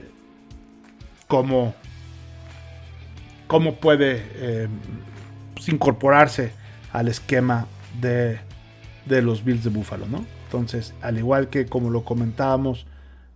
cómo, 1.29 1.75
cómo 3.47 3.77
puede 3.77 4.23
eh, 4.37 4.69
incorporarse 5.67 6.53
al 6.91 7.09
esquema 7.09 7.67
de, 8.01 8.41
de, 9.05 9.21
los 9.21 9.45
Bills 9.45 9.63
de 9.63 9.69
Buffalo, 9.69 10.07
¿no? 10.07 10.25
Entonces, 10.47 10.95
al 11.03 11.19
igual 11.19 11.51
que 11.51 11.67
como 11.67 11.91
lo 11.91 12.03
comentábamos 12.05 12.87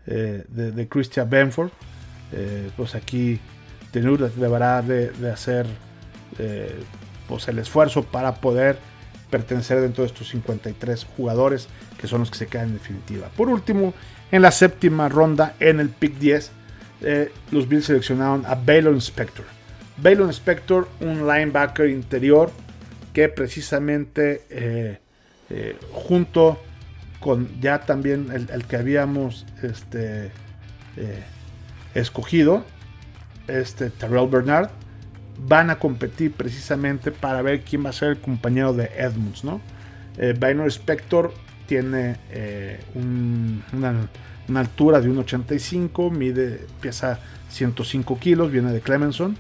de, 0.07 0.89
Christian 0.89 1.29
Benford, 1.29 1.71
pues 2.77 2.95
aquí 2.95 3.41
Tenur 3.91 4.33
deberá 4.33 4.81
de, 4.81 5.11
de 5.11 5.31
hacer 5.31 5.67
pues 7.29 7.47
el 7.49 7.59
esfuerzo 7.59 8.05
para 8.05 8.37
poder 8.37 8.79
pertenecer 9.31 9.81
dentro 9.81 10.03
de 10.03 10.09
estos 10.09 10.29
53 10.29 11.07
jugadores 11.17 11.69
que 11.99 12.07
son 12.07 12.21
los 12.21 12.31
que 12.31 12.39
se 12.39 12.47
quedan 12.47 12.69
en 12.69 12.75
definitiva. 12.75 13.29
Por 13.37 13.49
último, 13.49 13.95
en 14.31 14.43
la 14.43 14.51
séptima 14.51 15.09
ronda, 15.09 15.55
en 15.61 15.81
el 15.81 15.89
pick 15.89 16.19
10, 16.19 16.51
eh, 17.01 17.33
los 17.51 17.69
Bills 17.69 17.87
seleccionaron 17.87 18.45
a 18.47 18.55
Baylor 18.55 18.95
Inspector. 18.95 19.45
Baylor 19.97 20.27
Inspector, 20.27 20.89
un 21.01 21.27
linebacker 21.27 21.89
interior 21.89 22.51
que 23.13 23.29
precisamente 23.29 24.43
eh, 24.51 24.99
eh, 25.51 25.77
junto 25.93 26.61
con 27.21 27.61
ya 27.61 27.81
también 27.81 28.29
el, 28.33 28.65
que 28.65 28.77
habíamos 28.77 29.45
este, 29.63 30.31
escogido, 31.95 32.65
este 33.49 33.91
Terrell 33.91 34.29
Bernard, 34.29 34.71
van 35.47 35.71
a 35.71 35.79
competir 35.79 36.33
precisamente 36.33 37.13
para 37.13 37.43
ver 37.43 37.63
quién 37.63 37.85
va 37.85 37.91
a 37.91 37.93
ser 37.93 38.11
el 38.11 38.19
compañero 38.19 38.73
de 38.73 38.91
Edmunds, 38.97 39.45
¿no? 39.45 39.61
Eh, 40.17 40.33
Binary 40.33 40.69
Spector 40.69 41.33
tiene 41.67 42.17
eh, 42.31 42.81
una, 42.95 44.09
altura 44.61 45.01
de 45.01 45.09
1,85, 45.09 46.11
mide, 46.11 46.67
pesa 46.81 47.21
105 47.51 48.19
kilos, 48.19 48.51
viene 48.51 48.73
de 48.73 48.81
Clemenson, 48.81 49.37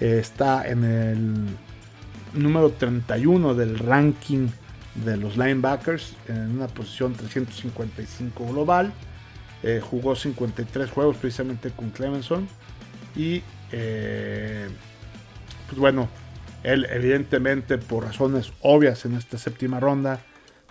eh, 0.00 0.18
está 0.20 0.66
en 0.68 0.84
el 0.84 1.46
número 2.34 2.70
31 2.70 3.54
del 3.54 3.78
ranking 3.78 4.48
de 5.04 5.16
los 5.16 5.36
linebackers, 5.36 6.16
en 6.26 6.56
una 6.56 6.66
posición 6.66 7.12
355 7.14 8.46
global, 8.48 8.92
jugó 9.90 10.14
53 10.14 10.90
juegos 10.90 11.16
precisamente 11.16 11.70
con 11.70 11.90
Clemenson 11.90 12.48
y 13.16 13.42
pues 15.78 15.94
bueno, 15.94 16.08
él 16.64 16.88
evidentemente 16.90 17.78
por 17.78 18.02
razones 18.02 18.52
obvias 18.62 19.04
en 19.04 19.14
esta 19.14 19.38
séptima 19.38 19.78
ronda, 19.78 20.18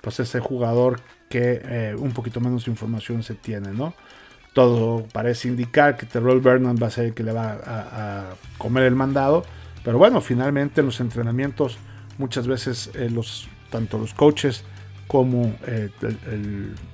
pues 0.01 0.19
es 0.19 0.35
el 0.35 0.41
jugador 0.41 0.99
que 1.29 1.61
eh, 1.63 1.95
un 1.97 2.11
poquito 2.11 2.41
menos 2.41 2.67
información 2.67 3.23
se 3.23 3.33
tiene, 3.33 3.71
¿no? 3.71 3.93
Todo 4.51 5.05
parece 5.13 5.47
indicar 5.47 5.95
que 5.95 6.05
Terrell 6.05 6.41
Vernon 6.41 6.75
va 6.81 6.87
a 6.87 6.89
ser 6.89 7.05
el 7.05 7.13
que 7.13 7.23
le 7.23 7.31
va 7.31 7.57
a, 7.65 8.25
comer 8.57 8.83
el 8.83 8.95
mandado, 8.95 9.45
pero 9.85 9.97
bueno, 9.97 10.19
finalmente 10.19 10.81
en 10.81 10.87
los 10.87 10.99
entrenamientos 10.99 11.77
muchas 12.17 12.47
veces 12.47 12.91
eh, 12.93 13.09
los, 13.09 13.47
tanto 13.71 13.97
los 13.97 14.13
coaches 14.13 14.65
como 15.07 15.55
eh, 15.67 15.89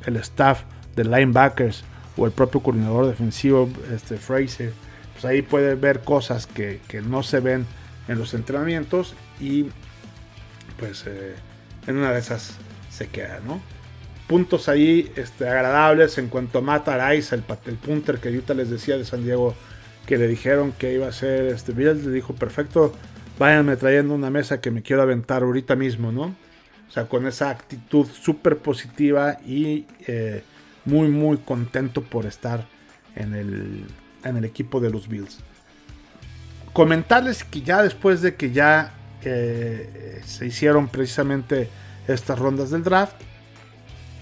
el, 0.06 0.16
staff 0.18 0.66
de 0.96 1.04
linebackers 1.04 1.84
o 2.16 2.28
el 2.28 2.32
propio 2.32 2.62
coordinador 2.62 3.08
defensivo, 3.08 3.68
este 3.92 4.18
Fraser, 4.18 4.72
pues 5.14 5.26
ahí 5.26 5.42
puede 5.42 5.74
ver 5.74 6.02
cosas 6.02 6.46
que, 6.46 6.80
que 6.88 7.02
no 7.02 7.24
se 7.24 7.40
ven 7.40 7.66
en 8.08 8.18
los 8.18 8.34
entrenamientos 8.34 9.16
y 9.40 9.68
pues 10.80 11.06
eh, 11.08 11.36
en 11.88 11.98
una 11.98 12.12
de 12.12 12.20
esas 12.20 12.58
se 12.90 13.08
queda, 13.08 13.40
¿no? 13.46 13.62
Puntos 14.28 14.70
ahí 14.70 15.12
este, 15.16 15.48
agradables 15.48 16.18
en 16.18 16.28
cuanto 16.28 16.60
a 16.60 16.62
Matt 16.62 16.88
Araiza, 16.88 17.36
el, 17.36 17.44
punter 17.44 18.20
que 18.20 18.30
Utah 18.30 18.54
les 18.54 18.70
decía 18.70 18.98
de 18.98 19.06
San 19.06 19.24
Diego, 19.24 19.54
que 20.06 20.18
le 20.18 20.28
dijeron 20.28 20.72
que 20.72 20.94
iba 20.94 21.08
a 21.08 21.12
ser 21.12 21.48
este 21.48 21.74
Bills, 21.74 22.06
le 22.06 22.12
dijo, 22.12 22.34
perfecto, 22.34 22.94
váyanme 23.38 23.76
trayendo 23.76 24.14
una 24.14 24.30
mesa 24.30 24.62
que 24.62 24.72
me 24.72 24.82
quiero 24.82 25.02
aventar 25.02 25.44
ahorita 25.44 25.76
mismo, 25.76 26.12
¿no? 26.12 26.36
O 26.88 26.92
sea, 26.92 27.08
con 27.08 27.28
esa 27.28 27.50
actitud 27.50 28.06
súper 28.08 28.58
positiva 28.58 29.40
y 29.46 29.86
eh, 30.08 30.44
muy, 30.86 31.10
muy 31.10 31.38
contento 31.38 32.02
por 32.02 32.26
estar 32.26 32.68
en 33.16 33.34
el, 33.34 33.86
en 34.24 34.38
el 34.38 34.46
equipo 34.46 34.80
de 34.80 34.90
los 34.90 35.08
Bills. 35.08 35.40
Comentarles 36.74 37.44
que 37.44 37.62
ya 37.62 37.84
después 37.84 38.22
de 38.22 38.36
que 38.36 38.52
ya 38.52 38.94
eh, 39.24 40.22
se 40.26 40.48
hicieron 40.48 40.88
precisamente 40.88 41.70
estas 42.08 42.40
rondas 42.40 42.72
del 42.72 42.84
draft, 42.84 43.16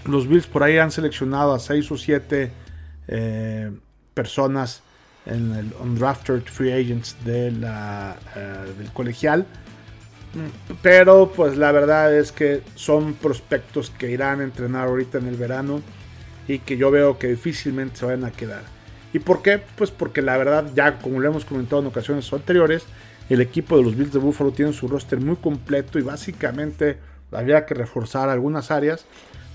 los 0.06 0.28
Bills 0.28 0.48
por 0.48 0.64
ahí 0.64 0.78
han 0.78 0.92
seleccionado 0.92 1.54
a 1.54 1.60
6 1.60 1.92
o 1.92 1.98
7 1.98 2.52
eh, 3.08 3.72
personas 4.14 4.84
en 5.26 5.54
el 5.54 5.74
undrafted 5.80 6.42
free 6.44 6.72
agents 6.72 7.16
de 7.24 7.52
la, 7.52 8.18
eh, 8.36 8.74
del 8.78 8.92
colegial. 8.92 9.46
Pero 10.82 11.32
pues 11.36 11.58
la 11.58 11.72
verdad 11.72 12.16
es 12.16 12.32
que 12.32 12.64
son 12.76 13.14
prospectos 13.16 13.90
que 13.90 14.10
irán 14.10 14.40
a 14.40 14.44
entrenar 14.44 14.88
ahorita 14.88 15.18
en 15.18 15.28
el 15.28 15.36
verano 15.36 15.82
y 16.48 16.60
que 16.60 16.78
yo 16.78 16.90
veo 16.90 17.18
que 17.18 17.28
difícilmente 17.28 17.98
se 17.98 18.06
van 18.06 18.24
a 18.24 18.32
quedar. 18.32 18.64
¿Y 19.13 19.19
por 19.19 19.41
qué? 19.41 19.62
Pues 19.76 19.91
porque 19.91 20.21
la 20.21 20.38
verdad 20.38 20.65
ya 20.74 21.00
como 21.00 21.19
lo 21.19 21.28
hemos 21.28 21.45
comentado 21.45 21.82
en 21.82 21.88
ocasiones 21.88 22.32
anteriores, 22.32 22.84
el 23.30 23.41
equipo 23.41 23.78
de 23.78 23.84
los 23.84 23.95
Bills 23.95 24.13
de 24.13 24.19
Buffalo 24.19 24.52
tiene 24.52 24.74
su 24.74 24.88
roster 24.88 25.19
muy 25.19 25.36
completo 25.38 26.00
y 26.00 26.02
básicamente 26.02 26.97
había 27.32 27.65
que 27.65 27.74
reforzar 27.74 28.30
algunas 28.30 28.71
áreas. 28.71 29.06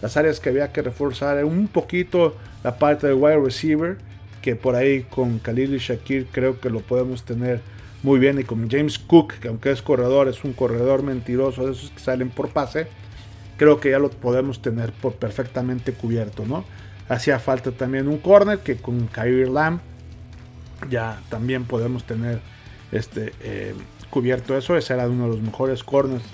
Las 0.03 0.17
áreas 0.17 0.41
que 0.41 0.51
había 0.51 0.73
que 0.73 0.83
reforzar 0.83 1.45
un 1.45 1.69
poquito 1.69 2.37
la 2.63 2.79
parte 2.79 3.07
de 3.07 3.15
wide 3.15 3.41
receiver, 3.41 3.99
que 4.43 4.57
por 4.57 4.77
ahí 4.77 5.03
con 5.03 5.39
Khalil 5.39 5.75
y 5.75 5.79
Shakir 5.79 6.27
creo 6.31 6.61
que 6.61 6.71
lo 6.71 6.81
podemos 6.81 7.25
tener 7.25 7.61
muy 8.03 8.19
bien. 8.19 8.39
Y 8.39 8.45
con 8.45 8.71
James 8.71 8.99
Cook, 8.99 9.35
que 9.35 9.49
aunque 9.49 9.71
es 9.71 9.83
corredor, 9.83 10.29
es 10.29 10.45
un 10.45 10.53
corredor 10.53 11.03
mentiroso 11.03 11.67
de 11.67 11.73
esos 11.73 11.91
que 11.91 12.01
salen 12.01 12.31
por 12.31 12.51
pase, 12.51 12.87
creo 13.57 13.81
que 13.81 13.91
ya 13.91 13.99
lo 13.99 14.11
podemos 14.11 14.61
tener 14.61 14.93
perfectamente 14.93 15.93
cubierto, 15.93 16.45
¿no? 16.47 16.65
Hacía 17.09 17.39
falta 17.39 17.71
también 17.73 18.09
un 18.09 18.19
corner 18.19 18.59
que 18.59 18.77
con 18.77 19.07
Kyrie 19.07 19.47
Lamb 19.47 19.81
ya 20.91 21.21
también 21.29 21.65
podemos 21.65 22.05
tener 22.05 22.41
este, 22.93 23.33
eh, 23.41 23.75
cubierto 24.11 24.57
eso. 24.57 24.77
Ese 24.77 24.95
era 24.95 25.09
uno 25.09 25.25
de 25.25 25.31
los 25.31 25.41
mejores 25.41 25.85
corners 25.85 26.25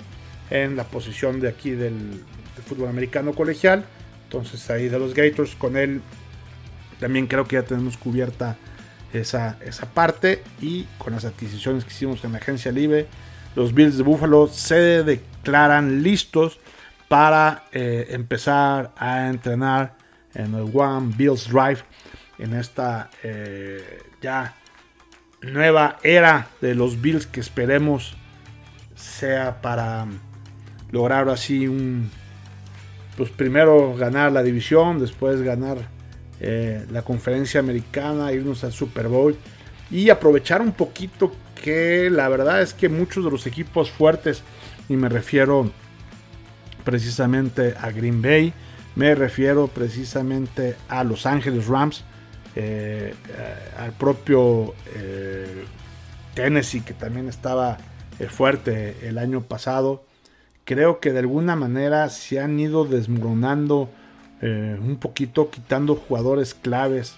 en 0.49 0.75
la 0.75 0.85
posición 0.85 1.39
de 1.39 1.49
aquí 1.49 1.71
del, 1.71 2.23
fútbol 2.65 2.89
americano 2.89 3.33
colegial. 3.33 3.85
Entonces 4.25 4.69
ahí 4.69 4.89
de 4.89 4.97
los 4.97 5.13
Gators 5.13 5.55
con 5.55 5.75
él 5.75 6.01
también 6.99 7.27
creo 7.27 7.45
que 7.45 7.55
ya 7.55 7.63
tenemos 7.63 7.97
cubierta 7.97 8.57
esa, 9.11 9.57
esa 9.65 9.87
parte. 9.87 10.43
Y 10.61 10.85
con 10.97 11.13
las 11.13 11.25
adquisiciones 11.25 11.83
que 11.83 11.91
hicimos 11.91 12.23
en 12.23 12.31
la 12.31 12.37
agencia 12.39 12.71
libre, 12.71 13.07
los 13.55 13.73
Bills 13.73 13.97
de 13.97 14.03
Buffalo 14.03 14.47
se 14.47 15.03
declaran 15.03 16.01
listos 16.01 16.59
para 17.07 17.65
eh, 17.71 18.07
empezar 18.09 18.91
a 18.97 19.27
entrenar 19.27 19.95
en 20.35 20.55
el 20.55 20.69
One 20.73 21.13
Bills 21.15 21.49
Drive, 21.49 21.79
en 22.39 22.53
esta 22.53 23.09
eh, 23.23 24.01
ya 24.21 24.55
nueva 25.41 25.97
era 26.03 26.47
de 26.61 26.75
los 26.75 27.01
Bills 27.01 27.27
que 27.27 27.39
esperemos 27.39 28.15
sea 28.95 29.61
para 29.61 30.07
lograr 30.91 31.27
así 31.29 31.67
un, 31.67 32.09
pues 33.17 33.29
primero 33.29 33.95
ganar 33.95 34.31
la 34.31 34.43
división, 34.43 34.99
después 34.99 35.41
ganar 35.41 35.77
eh, 36.39 36.85
la 36.91 37.01
conferencia 37.01 37.59
americana, 37.59 38.31
irnos 38.31 38.63
al 38.63 38.73
Super 38.73 39.07
Bowl 39.07 39.35
y 39.91 40.09
aprovechar 40.09 40.61
un 40.61 40.71
poquito 40.71 41.33
que 41.61 42.09
la 42.09 42.27
verdad 42.29 42.61
es 42.61 42.73
que 42.73 42.89
muchos 42.89 43.23
de 43.23 43.31
los 43.31 43.47
equipos 43.47 43.89
fuertes, 43.89 44.43
y 44.89 44.95
me 44.95 45.09
refiero 45.09 45.71
precisamente 46.83 47.75
a 47.79 47.91
Green 47.91 48.21
Bay, 48.21 48.53
me 48.95 49.15
refiero 49.15 49.67
precisamente 49.67 50.75
a 50.87 51.03
Los 51.03 51.25
Ángeles 51.25 51.67
Rams, 51.67 52.03
eh, 52.55 53.15
eh, 53.29 53.55
al 53.79 53.93
propio 53.93 54.75
eh, 54.95 55.65
Tennessee 56.35 56.81
que 56.81 56.93
también 56.93 57.27
estaba 57.27 57.77
fuerte 58.29 58.95
el 59.07 59.17
año 59.17 59.41
pasado. 59.41 60.03
Creo 60.65 60.99
que 60.99 61.11
de 61.11 61.19
alguna 61.19 61.55
manera 61.55 62.09
se 62.09 62.39
han 62.39 62.59
ido 62.59 62.85
desmoronando 62.85 63.89
un 64.41 64.97
poquito, 64.97 65.49
quitando 65.49 65.95
jugadores 65.95 66.53
claves. 66.53 67.15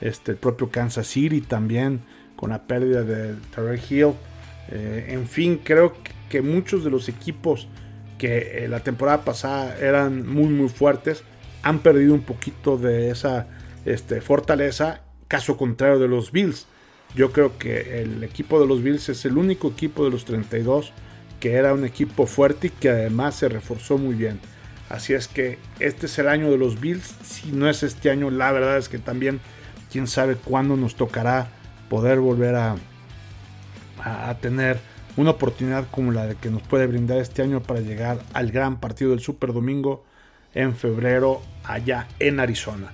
Este, 0.00 0.32
el 0.32 0.36
propio 0.36 0.70
Kansas 0.70 1.06
City 1.06 1.40
también 1.40 2.02
con 2.36 2.50
la 2.50 2.62
pérdida 2.62 3.02
de 3.02 3.34
Terry 3.54 3.80
Hill. 3.90 4.14
en 4.70 5.26
fin, 5.26 5.60
creo 5.62 5.94
que 6.28 6.40
muchos 6.40 6.84
de 6.84 6.90
los 6.90 7.08
equipos 7.08 7.68
que 8.18 8.66
la 8.68 8.80
temporada 8.80 9.24
pasada 9.24 9.76
eran 9.78 10.26
muy 10.26 10.48
muy 10.48 10.68
fuertes, 10.68 11.22
han 11.62 11.80
perdido 11.80 12.14
un 12.14 12.22
poquito 12.22 12.76
de 12.76 13.10
esa 13.10 13.46
este, 13.84 14.20
fortaleza, 14.20 15.02
caso 15.28 15.56
contrario 15.56 15.98
de 15.98 16.08
los 16.08 16.32
Bills. 16.32 16.66
Yo 17.14 17.32
creo 17.32 17.56
que 17.58 18.02
el 18.02 18.22
equipo 18.22 18.60
de 18.60 18.66
los 18.66 18.82
Bills 18.82 19.08
es 19.08 19.24
el 19.24 19.38
único 19.38 19.68
equipo 19.68 20.04
de 20.04 20.10
los 20.10 20.24
32 20.24 20.92
que 21.40 21.54
era 21.54 21.72
un 21.72 21.84
equipo 21.84 22.26
fuerte 22.26 22.68
y 22.68 22.70
que 22.70 22.90
además 22.90 23.36
se 23.36 23.48
reforzó 23.48 23.98
muy 23.98 24.14
bien. 24.14 24.40
Así 24.88 25.12
es 25.12 25.28
que 25.28 25.58
este 25.80 26.06
es 26.06 26.18
el 26.18 26.28
año 26.28 26.50
de 26.50 26.58
los 26.58 26.80
Bills. 26.80 27.14
Si 27.22 27.52
no 27.52 27.68
es 27.68 27.82
este 27.82 28.10
año, 28.10 28.30
la 28.30 28.50
verdad 28.52 28.78
es 28.78 28.88
que 28.88 28.98
también 28.98 29.40
quién 29.90 30.06
sabe 30.06 30.36
cuándo 30.36 30.76
nos 30.76 30.96
tocará 30.96 31.48
poder 31.88 32.18
volver 32.20 32.54
a, 32.54 32.76
a, 34.02 34.34
tener 34.40 34.78
una 35.18 35.32
oportunidad 35.32 35.84
como 35.90 36.12
la 36.12 36.32
que 36.36 36.48
nos 36.48 36.62
puede 36.62 36.86
brindar 36.86 37.18
este 37.18 37.42
año 37.42 37.60
para 37.60 37.80
llegar 37.80 38.20
al 38.34 38.52
gran 38.52 38.78
partido 38.78 39.10
del 39.10 39.18
Super 39.18 39.52
Domingo 39.52 40.04
en 40.54 40.76
febrero 40.76 41.42
allá 41.64 42.06
en 42.20 42.38
Arizona. 42.38 42.92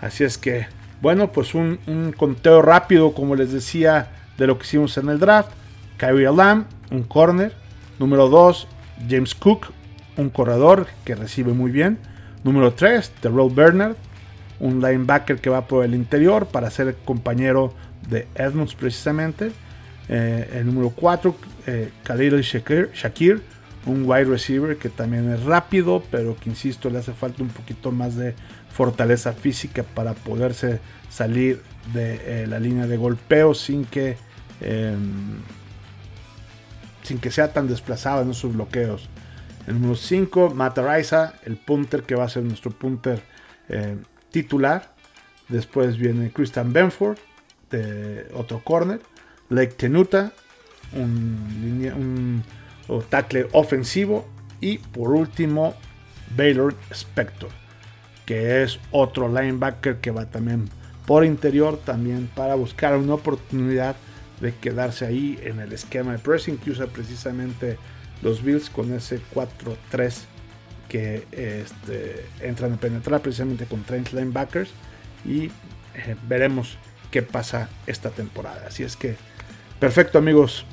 Así 0.00 0.22
es 0.22 0.38
que, 0.38 0.68
bueno, 1.02 1.32
pues 1.32 1.56
un, 1.56 2.14
conteo 2.16 2.62
rápido, 2.62 3.12
como 3.12 3.34
les 3.34 3.52
decía, 3.52 4.08
de 4.38 4.46
lo 4.46 4.56
que 4.56 4.66
hicimos 4.66 4.96
en 4.98 5.08
el 5.08 5.18
draft. 5.18 5.50
Kyrie 5.96 6.30
Lamb, 6.30 6.66
un 6.92 7.02
corner. 7.02 7.52
Número 7.98 8.28
2, 8.28 8.68
James 9.10 9.34
Cook, 9.34 9.72
un 10.16 10.30
corredor 10.30 10.86
que 11.04 11.16
recibe 11.16 11.54
muy 11.54 11.72
bien. 11.72 11.98
Número 12.44 12.72
3, 12.72 13.10
Terrell 13.20 13.52
Bernard, 13.52 13.96
un 14.60 14.80
linebacker 14.80 15.40
que 15.40 15.50
va 15.50 15.66
por 15.66 15.84
el 15.84 15.96
interior 15.96 16.46
para 16.46 16.70
ser 16.70 16.94
compañero 17.04 17.72
de 18.08 18.28
Edmonds 18.36 18.76
precisamente. 18.76 19.50
Eh, 20.08 20.50
el 20.54 20.66
número 20.66 20.90
4, 20.90 21.36
eh, 21.66 21.90
Khalil 22.02 22.40
Shakir, 22.40 23.42
un 23.86 24.04
wide 24.08 24.24
receiver 24.24 24.76
que 24.76 24.88
también 24.88 25.30
es 25.30 25.42
rápido, 25.44 26.02
pero 26.10 26.36
que 26.36 26.50
insisto, 26.50 26.90
le 26.90 26.98
hace 26.98 27.12
falta 27.12 27.42
un 27.42 27.48
poquito 27.48 27.92
más 27.92 28.16
de 28.16 28.34
fortaleza 28.70 29.32
física 29.32 29.82
para 29.82 30.14
poderse 30.14 30.80
salir 31.10 31.62
de 31.92 32.42
eh, 32.42 32.46
la 32.46 32.58
línea 32.58 32.86
de 32.86 32.96
golpeo 32.96 33.54
sin 33.54 33.84
que 33.84 34.16
em, 34.60 35.40
sin 37.08 37.18
que 37.18 37.30
sea 37.30 37.52
tan 37.52 37.66
desplazado 37.66 38.22
en 38.22 38.30
esos 38.30 38.52
bloqueos. 38.52 39.08
El 39.66 39.74
número 39.74 39.96
5, 39.96 40.50
Mataraiza, 40.54 41.34
el 41.44 41.56
punter 41.56 42.02
que 42.02 42.14
va 42.14 42.24
a 42.24 42.28
ser 42.28 42.42
nuestro 42.42 42.70
punter 42.70 43.22
eh, 43.68 43.96
titular. 44.30 44.94
Después 45.48 45.96
viene 45.96 46.30
Christian 46.30 46.72
Benford, 46.72 47.18
de 47.70 48.28
otro 48.34 48.62
corner. 48.62 49.00
Lake 49.50 49.74
Tenuta, 49.74 50.32
un, 50.92 52.42
tackle 53.08 53.48
ofensivo. 53.52 54.26
Y 54.60 54.78
por 54.78 55.10
último, 55.10 55.74
Baylor 56.36 56.74
Spector 56.90 57.50
que 58.28 58.62
es 58.62 58.78
otro 58.90 59.26
linebacker 59.26 60.00
que 60.02 60.10
va 60.10 60.26
también 60.26 60.68
por 61.06 61.24
interior, 61.24 61.80
también 61.82 62.28
para 62.34 62.56
buscar 62.56 62.94
una 62.98 63.14
oportunidad 63.14 63.96
de 64.42 64.54
quedarse 64.54 65.06
ahí 65.06 65.38
en 65.42 65.60
el 65.60 65.72
esquema 65.72 66.12
de 66.12 66.18
pressing 66.18 66.58
que 66.58 66.72
usa 66.72 66.88
precisamente 66.88 67.78
los 68.20 68.44
Bills 68.44 68.68
con 68.68 68.92
ese 68.92 69.18
4-3 69.34 70.14
que 70.90 71.26
este, 71.32 72.26
entran 72.42 72.74
a 72.74 72.76
penetrar 72.76 73.22
precisamente 73.22 73.64
con 73.64 73.82
30 73.82 74.10
linebackers 74.18 74.72
y 75.24 75.46
eh, 75.94 76.14
veremos 76.28 76.76
qué 77.10 77.22
pasa 77.22 77.70
esta 77.86 78.10
temporada. 78.10 78.66
Así 78.68 78.82
es 78.82 78.94
que, 78.94 79.16
perfecto 79.80 80.18
amigos, 80.18 80.64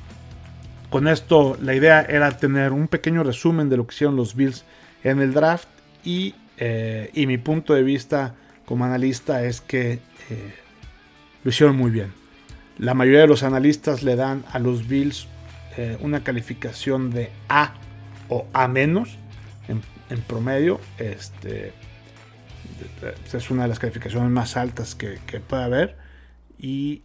con 0.89 1.07
esto 1.07 1.57
la 1.61 1.73
idea 1.75 2.01
era 2.01 2.37
tener 2.37 2.71
un 2.71 2.87
pequeño 2.87 3.23
resumen 3.23 3.69
de 3.69 3.77
lo 3.77 3.87
que 3.87 3.95
hicieron 3.95 4.15
los 4.15 4.35
Bills 4.35 4.65
en 5.03 5.21
el 5.21 5.33
draft 5.33 5.67
y 6.03 6.35
eh, 6.57 7.11
y 7.13 7.27
mi 7.27 7.37
punto 7.37 7.73
de 7.73 7.83
vista 7.83 8.35
como 8.65 8.85
analista 8.85 9.43
es 9.43 9.61
que 9.61 9.99
eh, 10.29 10.53
lo 11.43 11.49
hicieron 11.49 11.75
muy 11.75 11.91
bien. 11.91 12.13
La 12.77 12.93
mayoría 12.93 13.21
de 13.21 13.27
los 13.27 13.43
analistas 13.43 14.03
le 14.03 14.15
dan 14.15 14.43
a 14.51 14.59
los 14.59 14.87
Bills 14.87 15.27
eh, 15.77 15.97
una 16.01 16.23
calificación 16.23 17.11
de 17.11 17.29
A 17.49 17.73
o 18.29 18.47
A 18.53 18.67
menos. 18.67 19.17
en 20.07 20.21
promedio. 20.21 20.79
Este, 20.99 21.73
es 23.33 23.49
una 23.49 23.63
de 23.63 23.69
las 23.69 23.79
calificaciones 23.79 24.29
más 24.29 24.55
altas 24.55 24.93
que, 24.93 25.17
puede 25.47 25.63
haber. 25.63 25.97
Y 26.59 27.01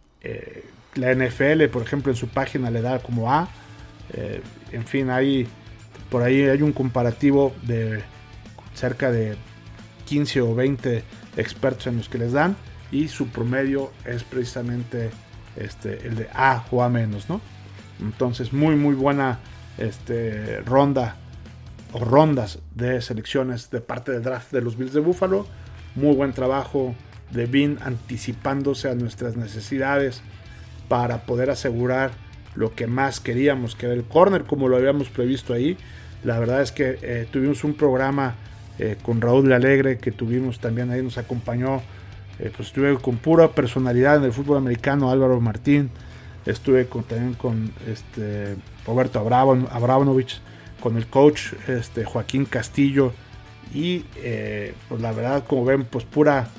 la 0.95 1.13
NFL, 1.13 1.65
por 1.71 1.81
ejemplo, 1.83 2.11
en 2.11 2.17
su 2.17 2.27
página 2.27 2.69
le 2.69 2.81
da 2.81 2.99
como 2.99 3.31
A. 3.31 3.47
Eh, 4.13 4.41
en 4.71 4.85
fin, 4.85 5.09
hay 5.09 5.47
por 6.09 6.23
ahí 6.23 6.43
hay 6.43 6.61
un 6.61 6.73
comparativo 6.73 7.55
de 7.63 8.01
cerca 8.73 9.11
de 9.11 9.37
15 10.05 10.41
o 10.41 10.53
20 10.53 11.03
expertos 11.37 11.87
en 11.87 11.97
los 11.97 12.09
que 12.09 12.17
les 12.17 12.33
dan 12.33 12.57
y 12.91 13.07
su 13.07 13.29
promedio 13.29 13.91
es 14.05 14.23
precisamente 14.23 15.09
este, 15.55 16.05
el 16.05 16.15
de 16.15 16.27
A 16.33 16.65
o 16.69 16.83
A 16.83 16.89
menos, 16.89 17.29
¿no? 17.29 17.39
Entonces, 18.01 18.51
muy, 18.51 18.75
muy 18.75 18.93
buena 18.93 19.39
este, 19.77 20.59
ronda 20.61 21.15
o 21.93 22.03
rondas 22.03 22.59
de 22.75 23.01
selecciones 23.01 23.69
de 23.69 23.79
parte 23.79 24.11
del 24.11 24.23
draft 24.23 24.51
de 24.51 24.61
los 24.61 24.77
Bills 24.77 24.93
de 24.93 24.99
Buffalo. 24.99 25.47
Muy 25.95 26.15
buen 26.15 26.33
trabajo 26.33 26.95
de 27.31 27.45
Bean 27.45 27.77
anticipándose 27.81 28.89
a 28.89 28.95
nuestras 28.95 29.37
necesidades 29.37 30.21
para 30.91 31.19
poder 31.19 31.49
asegurar 31.49 32.11
lo 32.53 32.75
que 32.75 32.85
más 32.85 33.21
queríamos, 33.21 33.75
que 33.75 33.85
era 33.85 33.95
el 33.95 34.03
corner, 34.03 34.43
como 34.43 34.67
lo 34.67 34.75
habíamos 34.75 35.07
previsto 35.07 35.53
ahí. 35.53 35.77
La 36.25 36.37
verdad 36.37 36.61
es 36.61 36.73
que 36.73 36.99
eh, 37.01 37.25
tuvimos 37.31 37.63
un 37.63 37.75
programa 37.75 38.35
eh, 38.77 38.97
con 39.01 39.21
Raúl 39.21 39.47
de 39.47 39.55
Alegre 39.55 39.99
que 39.99 40.11
tuvimos 40.11 40.59
también 40.59 40.91
ahí, 40.91 41.01
nos 41.01 41.17
acompañó. 41.17 41.77
Eh, 42.39 42.51
pues 42.53 42.67
estuve 42.67 42.93
con 42.95 43.15
pura 43.15 43.51
personalidad 43.51 44.17
en 44.17 44.25
el 44.25 44.33
fútbol 44.33 44.57
americano, 44.57 45.09
Álvaro 45.09 45.39
Martín. 45.39 45.89
Estuve 46.45 46.83
también 46.83 47.35
con 47.35 47.71
este, 47.87 48.57
Roberto 48.85 49.19
Abramovich, 49.19 50.41
con 50.81 50.97
el 50.97 51.07
coach 51.07 51.53
este, 51.69 52.03
Joaquín 52.03 52.43
Castillo. 52.43 53.13
Y 53.73 53.99
pues 54.89 54.99
la 54.99 55.13
verdad, 55.13 55.45
como 55.47 55.63
ven, 55.63 55.85
pues 55.85 56.03
pura 56.03 56.49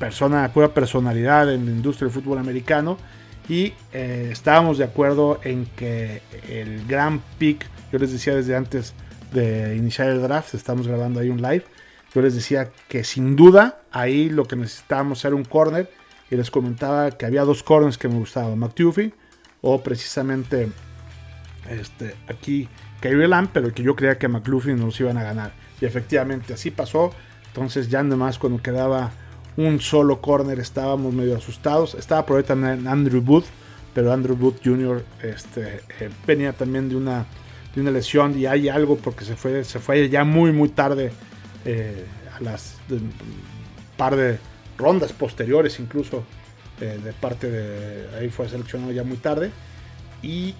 persona, 0.00 0.52
pura 0.52 0.74
personalidad 0.74 1.52
en 1.54 1.66
la 1.66 1.70
industria 1.70 2.08
del 2.08 2.14
fútbol 2.20 2.38
americano. 2.38 2.98
Y 3.48 3.74
estábamos 3.92 4.78
de 4.78 4.84
acuerdo 4.84 5.40
en 5.44 5.66
que 5.76 6.22
el 6.48 6.86
gran 6.86 7.20
pick 7.38 7.68
yo 7.92 7.98
les 7.98 8.12
decía 8.12 8.34
desde 8.34 8.54
antes 8.54 8.94
de 9.32 9.76
iniciar 9.76 10.08
el 10.08 10.22
draft, 10.22 10.54
estamos 10.54 10.86
grabando 10.86 11.20
ahí 11.20 11.28
un 11.28 11.42
live. 11.42 11.64
Yo 12.14 12.22
les 12.22 12.34
decía 12.34 12.70
que 12.88 13.04
sin 13.04 13.36
duda 13.36 13.80
ahí 13.92 14.28
lo 14.30 14.44
que 14.44 14.56
necesitábamos 14.56 15.24
era 15.24 15.34
un 15.34 15.44
corner. 15.44 15.90
Y 16.30 16.36
les 16.36 16.50
comentaba 16.50 17.10
que 17.10 17.26
había 17.26 17.42
dos 17.42 17.62
corners 17.64 17.98
que 17.98 18.08
me 18.08 18.14
gustaban: 18.14 18.56
McTuffie 18.56 19.12
o 19.62 19.82
precisamente 19.82 20.68
este, 21.68 22.14
aquí 22.28 22.68
Kyrie 23.00 23.26
Lamb, 23.26 23.50
pero 23.52 23.74
que 23.74 23.82
yo 23.82 23.96
creía 23.96 24.18
que 24.18 24.28
McLuffy 24.28 24.74
nos 24.74 24.98
iban 25.00 25.18
a 25.18 25.24
ganar. 25.24 25.52
Y 25.80 25.86
efectivamente 25.86 26.54
así 26.54 26.70
pasó. 26.70 27.12
Entonces, 27.48 27.88
ya 27.88 28.04
más 28.04 28.38
cuando 28.38 28.62
quedaba 28.62 29.10
un 29.66 29.80
solo 29.80 30.20
corner, 30.20 30.58
estábamos 30.58 31.12
medio 31.12 31.36
asustados. 31.36 31.94
Estaba 31.94 32.24
por 32.24 32.38
ahí 32.38 32.44
también 32.44 32.86
Andrew 32.88 33.20
Booth, 33.20 33.44
pero 33.94 34.12
Andrew 34.12 34.36
Booth 34.36 34.60
Jr. 34.64 35.04
Este, 35.22 35.82
eh, 36.00 36.10
venía 36.26 36.52
también 36.52 36.88
de 36.88 36.96
una 36.96 37.26
de 37.74 37.80
una 37.80 37.92
lesión 37.92 38.36
y 38.36 38.46
hay 38.46 38.68
algo 38.68 38.96
porque 38.96 39.24
se 39.24 39.36
fue, 39.36 39.62
se 39.62 39.78
fue 39.78 40.08
ya 40.08 40.24
muy 40.24 40.50
muy 40.50 40.70
tarde 40.70 41.12
eh, 41.64 42.04
a 42.36 42.42
las 42.42 42.78
par 43.96 44.16
de 44.16 44.40
rondas 44.76 45.12
posteriores 45.12 45.78
incluso 45.78 46.24
eh, 46.80 46.98
de 47.00 47.12
parte 47.12 47.48
de 47.48 48.18
ahí 48.18 48.28
fue 48.28 48.48
seleccionado 48.48 48.90
ya 48.90 49.04
muy 49.04 49.18
tarde 49.18 49.52
y 50.20 50.56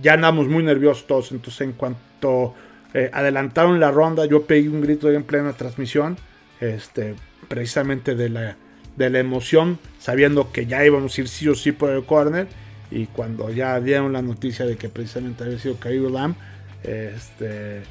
ya 0.00 0.14
andamos 0.14 0.48
muy 0.48 0.62
nerviosos 0.62 1.06
todos 1.06 1.32
entonces 1.32 1.60
en 1.60 1.72
cuanto 1.72 2.54
adelantaron 3.12 3.78
la 3.78 3.90
ronda 3.90 4.24
yo 4.24 4.44
pegué 4.46 4.70
un 4.70 4.80
grito 4.80 5.10
en 5.10 5.22
plena 5.22 5.52
transmisión 5.52 6.16
este 6.60 7.14
precisamente 7.52 8.14
de 8.14 8.30
la 8.30 8.56
de 8.96 9.10
la 9.10 9.18
emoción 9.18 9.78
sabiendo 9.98 10.52
que 10.52 10.64
ya 10.64 10.84
íbamos 10.86 11.16
a 11.16 11.20
ir 11.20 11.28
sí 11.28 11.48
o 11.48 11.54
sí 11.54 11.70
por 11.70 11.90
el 11.90 12.04
corner 12.06 12.46
y 12.90 13.06
cuando 13.06 13.50
ya 13.50 13.78
dieron 13.78 14.14
la 14.14 14.22
noticia 14.22 14.64
de 14.64 14.76
que 14.76 14.88
precisamente 14.88 15.44
había 15.44 15.58
sido 15.58 15.76
caído 15.76 16.08
Lam, 16.08 16.34
este, 16.82 17.82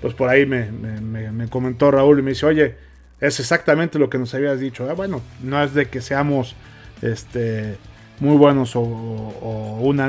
pues 0.00 0.14
por 0.14 0.28
ahí 0.28 0.46
me, 0.46 1.48
comentó 1.48 1.90
Raúl 1.92 2.18
y 2.18 2.22
me 2.22 2.30
dice, 2.30 2.46
oye, 2.46 2.76
es 3.20 3.38
exactamente 3.40 3.98
lo 3.98 4.10
que 4.10 4.18
nos 4.18 4.32
habías 4.34 4.60
dicho. 4.60 4.84
Bueno, 4.94 5.22
no 5.42 5.62
es 5.62 5.74
de 5.74 5.88
que 5.88 6.00
seamos 6.00 6.54
este, 7.02 7.76
muy 8.20 8.36
buenos 8.36 8.76
o, 8.76 8.80
un 8.80 10.00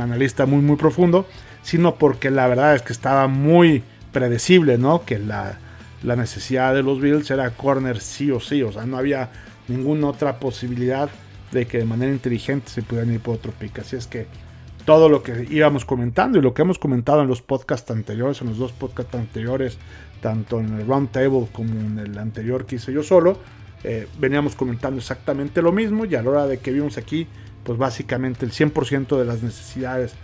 analista 0.00 0.44
muy, 0.44 0.60
muy 0.60 0.76
profundo, 0.76 1.26
sino 1.62 1.94
porque 1.96 2.30
la 2.30 2.46
verdad 2.46 2.74
es 2.74 2.82
que 2.82 2.92
estaba 2.92 3.26
muy 3.26 3.82
predecible, 4.12 4.76
¿no? 4.76 5.06
Que 5.06 5.18
la, 5.18 5.58
la 6.02 6.16
necesidad 6.16 6.74
de 6.74 6.82
los 6.82 7.00
Bills 7.00 7.30
era 7.30 7.50
corner 7.50 8.00
sí 8.00 8.30
o 8.30 8.40
sí, 8.40 8.62
o 8.62 8.72
sea, 8.72 8.86
no 8.86 8.96
había 8.96 9.30
ninguna 9.68 10.08
otra 10.08 10.38
posibilidad 10.38 11.10
de 11.52 11.66
que 11.66 11.78
de 11.78 11.84
manera 11.84 12.12
inteligente 12.12 12.70
se 12.70 12.82
pudieran 12.82 13.12
ir 13.12 13.20
por 13.20 13.36
otro 13.36 13.52
pick. 13.52 13.78
Así 13.80 13.96
es 13.96 14.06
que 14.06 14.26
todo 14.84 15.08
lo 15.08 15.22
que 15.22 15.46
íbamos 15.50 15.84
comentando 15.84 16.38
y 16.38 16.42
lo 16.42 16.54
que 16.54 16.62
hemos 16.62 16.78
comentado 16.78 17.22
en 17.22 17.28
los 17.28 17.42
podcasts 17.42 17.90
anteriores, 17.90 18.40
en 18.40 18.48
los 18.48 18.58
dos 18.58 18.72
podcasts 18.72 19.14
anteriores, 19.14 19.78
tanto 20.20 20.60
en 20.60 20.78
el 20.78 20.86
Round 20.86 21.10
Table 21.10 21.46
como 21.52 21.72
en 21.72 21.98
el 21.98 22.18
anterior 22.18 22.66
que 22.66 22.76
hice 22.76 22.92
yo 22.92 23.02
solo, 23.02 23.38
eh, 23.84 24.08
veníamos 24.18 24.54
comentando 24.54 24.98
exactamente 24.98 25.62
lo 25.62 25.72
mismo 25.72 26.04
y 26.04 26.14
a 26.14 26.22
la 26.22 26.30
hora 26.30 26.46
de 26.46 26.58
que 26.58 26.72
vimos 26.72 26.96
aquí, 26.96 27.26
pues 27.64 27.78
básicamente 27.78 28.44
el 28.44 28.52
100% 28.52 29.18
de 29.18 29.24
las 29.24 29.42
necesidades 29.42 30.14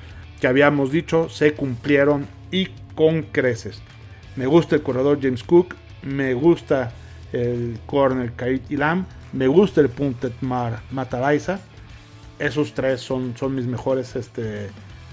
que 0.40 0.46
habíamos 0.46 0.90
dicho 0.90 1.28
se 1.28 1.52
cumplieron 1.52 2.26
y 2.50 2.68
con 2.94 3.22
creces. 3.22 3.80
Me 4.36 4.46
gusta 4.46 4.76
el 4.76 4.82
corredor 4.82 5.18
James 5.20 5.42
Cook, 5.42 5.74
me 6.02 6.34
gusta 6.34 6.92
el 7.32 7.78
corner 7.86 8.32
Kait 8.32 8.70
Ilam, 8.70 9.06
me 9.32 9.46
gusta 9.46 9.80
el 9.80 9.88
Puntet 9.88 10.40
Mar 10.40 10.80
Mataraiza. 10.90 11.60
Esos 12.38 12.74
tres 12.74 13.00
son, 13.00 13.36
son 13.36 13.54
mis 13.54 13.66
mejores 13.66 14.16
este, 14.16 14.70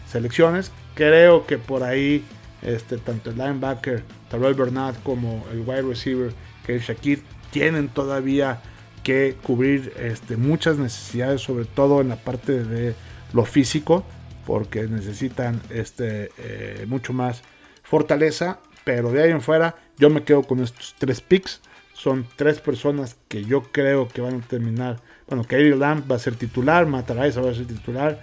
selecciones. 0.07 0.71
Creo 0.95 1.45
que 1.45 1.57
por 1.57 1.83
ahí 1.83 2.23
este, 2.61 2.97
tanto 2.97 3.31
el 3.31 3.37
linebacker 3.37 4.03
Terrell 4.29 4.53
Bernard 4.53 4.95
como 5.03 5.45
el 5.51 5.61
wide 5.61 5.81
receiver 5.81 6.31
que 6.65 6.75
es 6.75 6.83
Shakir 6.83 7.23
tienen 7.51 7.89
todavía 7.89 8.61
que 9.03 9.35
cubrir 9.41 9.93
este, 9.99 10.37
muchas 10.37 10.77
necesidades, 10.77 11.41
sobre 11.41 11.65
todo 11.65 12.01
en 12.01 12.09
la 12.09 12.17
parte 12.17 12.63
de 12.63 12.93
lo 13.33 13.45
físico, 13.45 14.03
porque 14.45 14.83
necesitan 14.83 15.61
este, 15.69 16.29
eh, 16.37 16.85
mucho 16.87 17.13
más 17.13 17.41
fortaleza. 17.83 18.59
Pero 18.83 19.11
de 19.11 19.23
ahí 19.23 19.31
en 19.31 19.41
fuera, 19.41 19.75
yo 19.97 20.09
me 20.09 20.23
quedo 20.23 20.43
con 20.43 20.59
estos 20.59 20.95
tres 20.97 21.21
picks 21.21 21.61
son 22.01 22.25
tres 22.35 22.59
personas 22.59 23.15
que 23.27 23.43
yo 23.43 23.61
creo 23.71 24.07
que 24.07 24.21
van 24.21 24.41
a 24.41 24.47
terminar. 24.47 24.97
Bueno, 25.27 25.43
Kyrie 25.43 25.75
Lamb 25.75 26.09
va 26.11 26.15
a 26.15 26.19
ser 26.19 26.35
titular, 26.35 26.87
Mataraisa 26.87 27.41
va 27.41 27.51
a 27.51 27.53
ser 27.53 27.67
titular. 27.67 28.19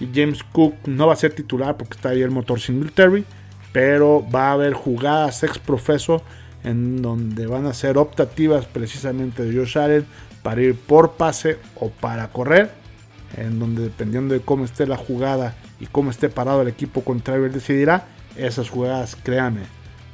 Y 0.00 0.08
James 0.12 0.42
Cook 0.42 0.74
no 0.86 1.06
va 1.06 1.12
a 1.12 1.16
ser 1.16 1.32
titular 1.32 1.76
porque 1.76 1.94
está 1.94 2.08
ahí 2.08 2.20
el 2.20 2.32
motor 2.32 2.58
Singletary. 2.58 3.24
Pero 3.72 4.26
va 4.28 4.48
a 4.48 4.52
haber 4.54 4.72
jugadas 4.72 5.44
ex 5.44 5.58
profeso 5.58 6.22
en 6.64 7.00
donde 7.00 7.46
van 7.46 7.66
a 7.66 7.74
ser 7.74 7.96
optativas 7.96 8.66
precisamente 8.66 9.44
de 9.44 9.56
Josh 9.56 9.78
Allen 9.78 10.04
para 10.42 10.60
ir 10.60 10.74
por 10.74 11.12
pase 11.12 11.58
o 11.76 11.90
para 11.90 12.26
correr. 12.32 12.72
En 13.36 13.60
donde 13.60 13.84
dependiendo 13.84 14.34
de 14.34 14.40
cómo 14.40 14.64
esté 14.64 14.84
la 14.84 14.96
jugada 14.96 15.54
y 15.78 15.86
cómo 15.86 16.10
esté 16.10 16.28
parado 16.28 16.62
el 16.62 16.68
equipo 16.68 17.04
contrario, 17.04 17.46
él 17.46 17.52
decidirá. 17.52 18.08
Esas 18.36 18.68
jugadas, 18.68 19.14
créanme, 19.14 19.60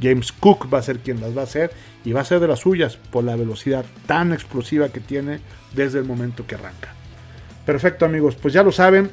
James 0.01 0.33
Cook 0.33 0.73
va 0.73 0.79
a 0.79 0.83
ser 0.83 1.01
quien 1.01 1.21
las 1.21 1.37
va 1.37 1.43
a 1.43 1.45
hacer 1.45 1.71
y 2.05 2.13
va 2.13 2.21
a 2.21 2.25
ser 2.25 2.41
de 2.41 2.49
las 2.49 2.61
suyas 2.61 2.97
por 2.97 3.25
la 3.25 3.37
velocidad 3.37 3.85
tan 4.07 4.33
explosiva 4.33 4.89
que 4.91 5.01
tiene 5.01 5.41
desde 5.75 5.99
el 5.99 6.05
momento 6.05 6.47
que 6.47 6.55
arranca. 6.55 6.95
Perfecto 7.67 8.05
amigos, 8.05 8.37
pues 8.37 8.55
ya 8.55 8.63
lo 8.63 8.73
saben. 8.73 9.11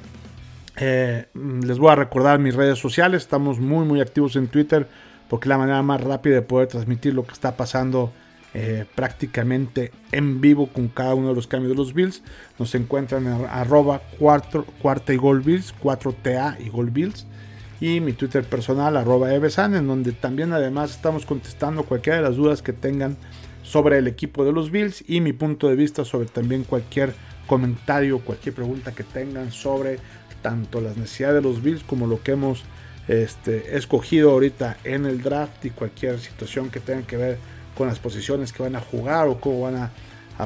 Eh, 0.78 1.26
les 1.34 1.78
voy 1.80 1.92
a 1.92 1.96
recordar 1.96 2.40
mis 2.40 2.56
redes 2.56 2.80
sociales. 2.80 3.24
Estamos 3.24 3.60
muy 3.60 3.86
muy 3.86 4.02
activos 4.02 4.36
en 4.36 4.48
Twitter 4.48 4.88
porque 5.30 5.46
es 5.46 5.50
la 5.50 5.58
manera 5.58 5.82
más 5.82 6.02
rápida 6.02 6.36
de 6.36 6.42
poder 6.42 6.68
transmitir 6.68 7.14
lo 7.14 7.26
que 7.26 7.34
está 7.34 7.58
pasando 7.58 8.14
eh, 8.54 8.86
prácticamente 8.96 9.92
en 10.12 10.40
vivo 10.40 10.68
con 10.68 10.88
cada 10.88 11.16
uno 11.16 11.30
de 11.30 11.36
los 11.36 11.48
cambios 11.48 11.72
de 11.72 11.78
los 11.78 11.94
Bills. 11.94 12.22
Nos 12.60 12.76
encuentran 12.76 13.26
en 13.28 13.46
arroba 13.46 14.02
cuarta 14.20 15.14
y 15.14 15.18
gol 15.18 15.42
Bills, 15.42 15.74
4TA 15.82 16.58
y 16.64 16.70
gol 16.70 16.92
Bills 16.92 17.26
y 17.80 18.00
mi 18.00 18.14
Twitter 18.14 18.44
personal, 18.44 18.96
arroba 18.98 19.34
Evesan, 19.34 19.76
en 19.76 19.88
donde 19.88 20.12
también 20.12 20.54
además 20.54 20.92
estamos 20.92 21.26
contestando 21.26 21.84
cualquiera 21.84 22.18
de 22.18 22.24
las 22.24 22.36
dudas 22.36 22.62
que 22.62 22.74
tengan 22.74 23.18
sobre 23.64 23.98
el 23.98 24.08
equipo 24.08 24.46
de 24.46 24.52
los 24.52 24.72
Bills 24.72 25.04
y 25.08 25.22
mi 25.22 25.34
punto 25.34 25.68
de 25.68 25.76
vista 25.76 26.06
sobre 26.06 26.28
también 26.28 26.64
cualquier 26.64 27.14
comentario, 27.48 28.20
cualquier 28.20 28.56
pregunta 28.56 28.94
que 28.94 29.04
tengan 29.04 29.52
sobre 29.52 30.00
tanto 30.42 30.82
las 30.82 30.96
necesidades 30.98 31.44
de 31.44 31.50
los 31.50 31.62
Bills 31.62 31.84
como 31.84 32.08
lo 32.08 32.22
que 32.22 32.34
hemos 32.34 32.64
este, 33.08 33.76
escogido 33.76 34.32
ahorita 34.32 34.78
en 34.84 35.06
el 35.06 35.22
draft 35.22 35.66
y 35.66 35.70
cualquier 35.72 36.20
situación 36.20 36.70
que 36.70 36.80
tenga 36.80 37.06
que 37.06 37.18
ver 37.18 37.38
con 37.78 37.88
las 37.88 38.00
posiciones 38.00 38.54
que 38.54 38.64
van 38.64 38.76
a 38.76 38.80
jugar 38.80 39.28
o 39.28 39.40
cómo 39.40 39.62
van 39.62 39.76
a, 39.76 39.92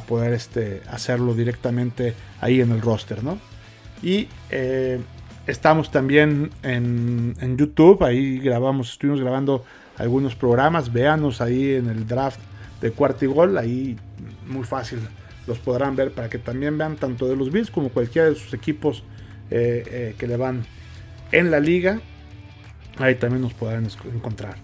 poder 0.08 0.34
este, 0.34 0.82
hacerlo 0.88 1.34
directamente 1.34 2.14
ahí 2.42 2.62
en 2.62 2.72
el 2.72 2.80
roster, 2.80 3.24
¿no? 3.24 3.40
Y 4.04 4.28
eh, 4.52 5.00
Estamos 5.50 5.90
también 5.90 6.52
en, 6.62 7.58
YouTube, 7.58 8.04
ahí 8.04 8.38
grabamos, 8.38 8.92
estuvimos 8.92 9.20
grabando 9.20 9.66
algunos 9.98 10.36
programas, 10.36 10.94
véanos 10.94 11.42
ahí 11.42 11.74
en 11.74 11.90
el 11.90 12.06
draft 12.06 12.40
de 12.82 12.92
cuarto 12.92 13.26
y 13.26 13.30
gol, 13.30 13.58
ahí 13.58 13.98
muy 14.46 14.64
fácil 14.64 15.00
los 15.48 15.58
podrán 15.58 15.96
ver 15.96 16.12
para 16.12 16.30
que 16.30 16.38
también 16.38 16.78
vean 16.78 16.98
tanto 16.98 17.28
de 17.28 17.36
los 17.36 17.52
Bills 17.52 17.72
como 17.72 17.90
cualquiera 17.90 18.30
de 18.30 18.36
sus 18.36 18.54
equipos 18.54 19.04
eh, 19.50 19.84
eh, 19.88 20.16
que 20.20 20.28
le 20.28 20.38
van 20.38 20.68
en 21.32 21.50
la 21.50 21.60
liga. 21.60 22.00
Ahí 23.00 23.16
también 23.16 23.42
nos 23.42 23.56
podrán 23.56 23.88
encontrar. 24.14 24.56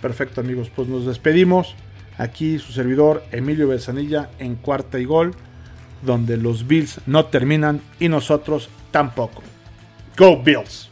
Perfecto 0.00 0.42
amigos, 0.42 0.70
pues 0.72 0.86
nos 0.86 1.06
despedimos. 1.06 1.74
Aquí 2.18 2.60
su 2.60 2.70
servidor 2.70 3.24
Emilio 3.32 3.66
Besanilla 3.66 4.30
en 4.38 4.54
cuarta 4.54 5.00
y 5.00 5.06
gol, 5.06 5.32
donde 6.02 6.36
los 6.36 6.68
Bills 6.68 7.00
no 7.06 7.24
terminan 7.24 7.80
y 7.98 8.08
nosotros 8.08 8.70
tampoco. 8.92 9.42
Go 10.20 10.36
Bills. 10.36 10.89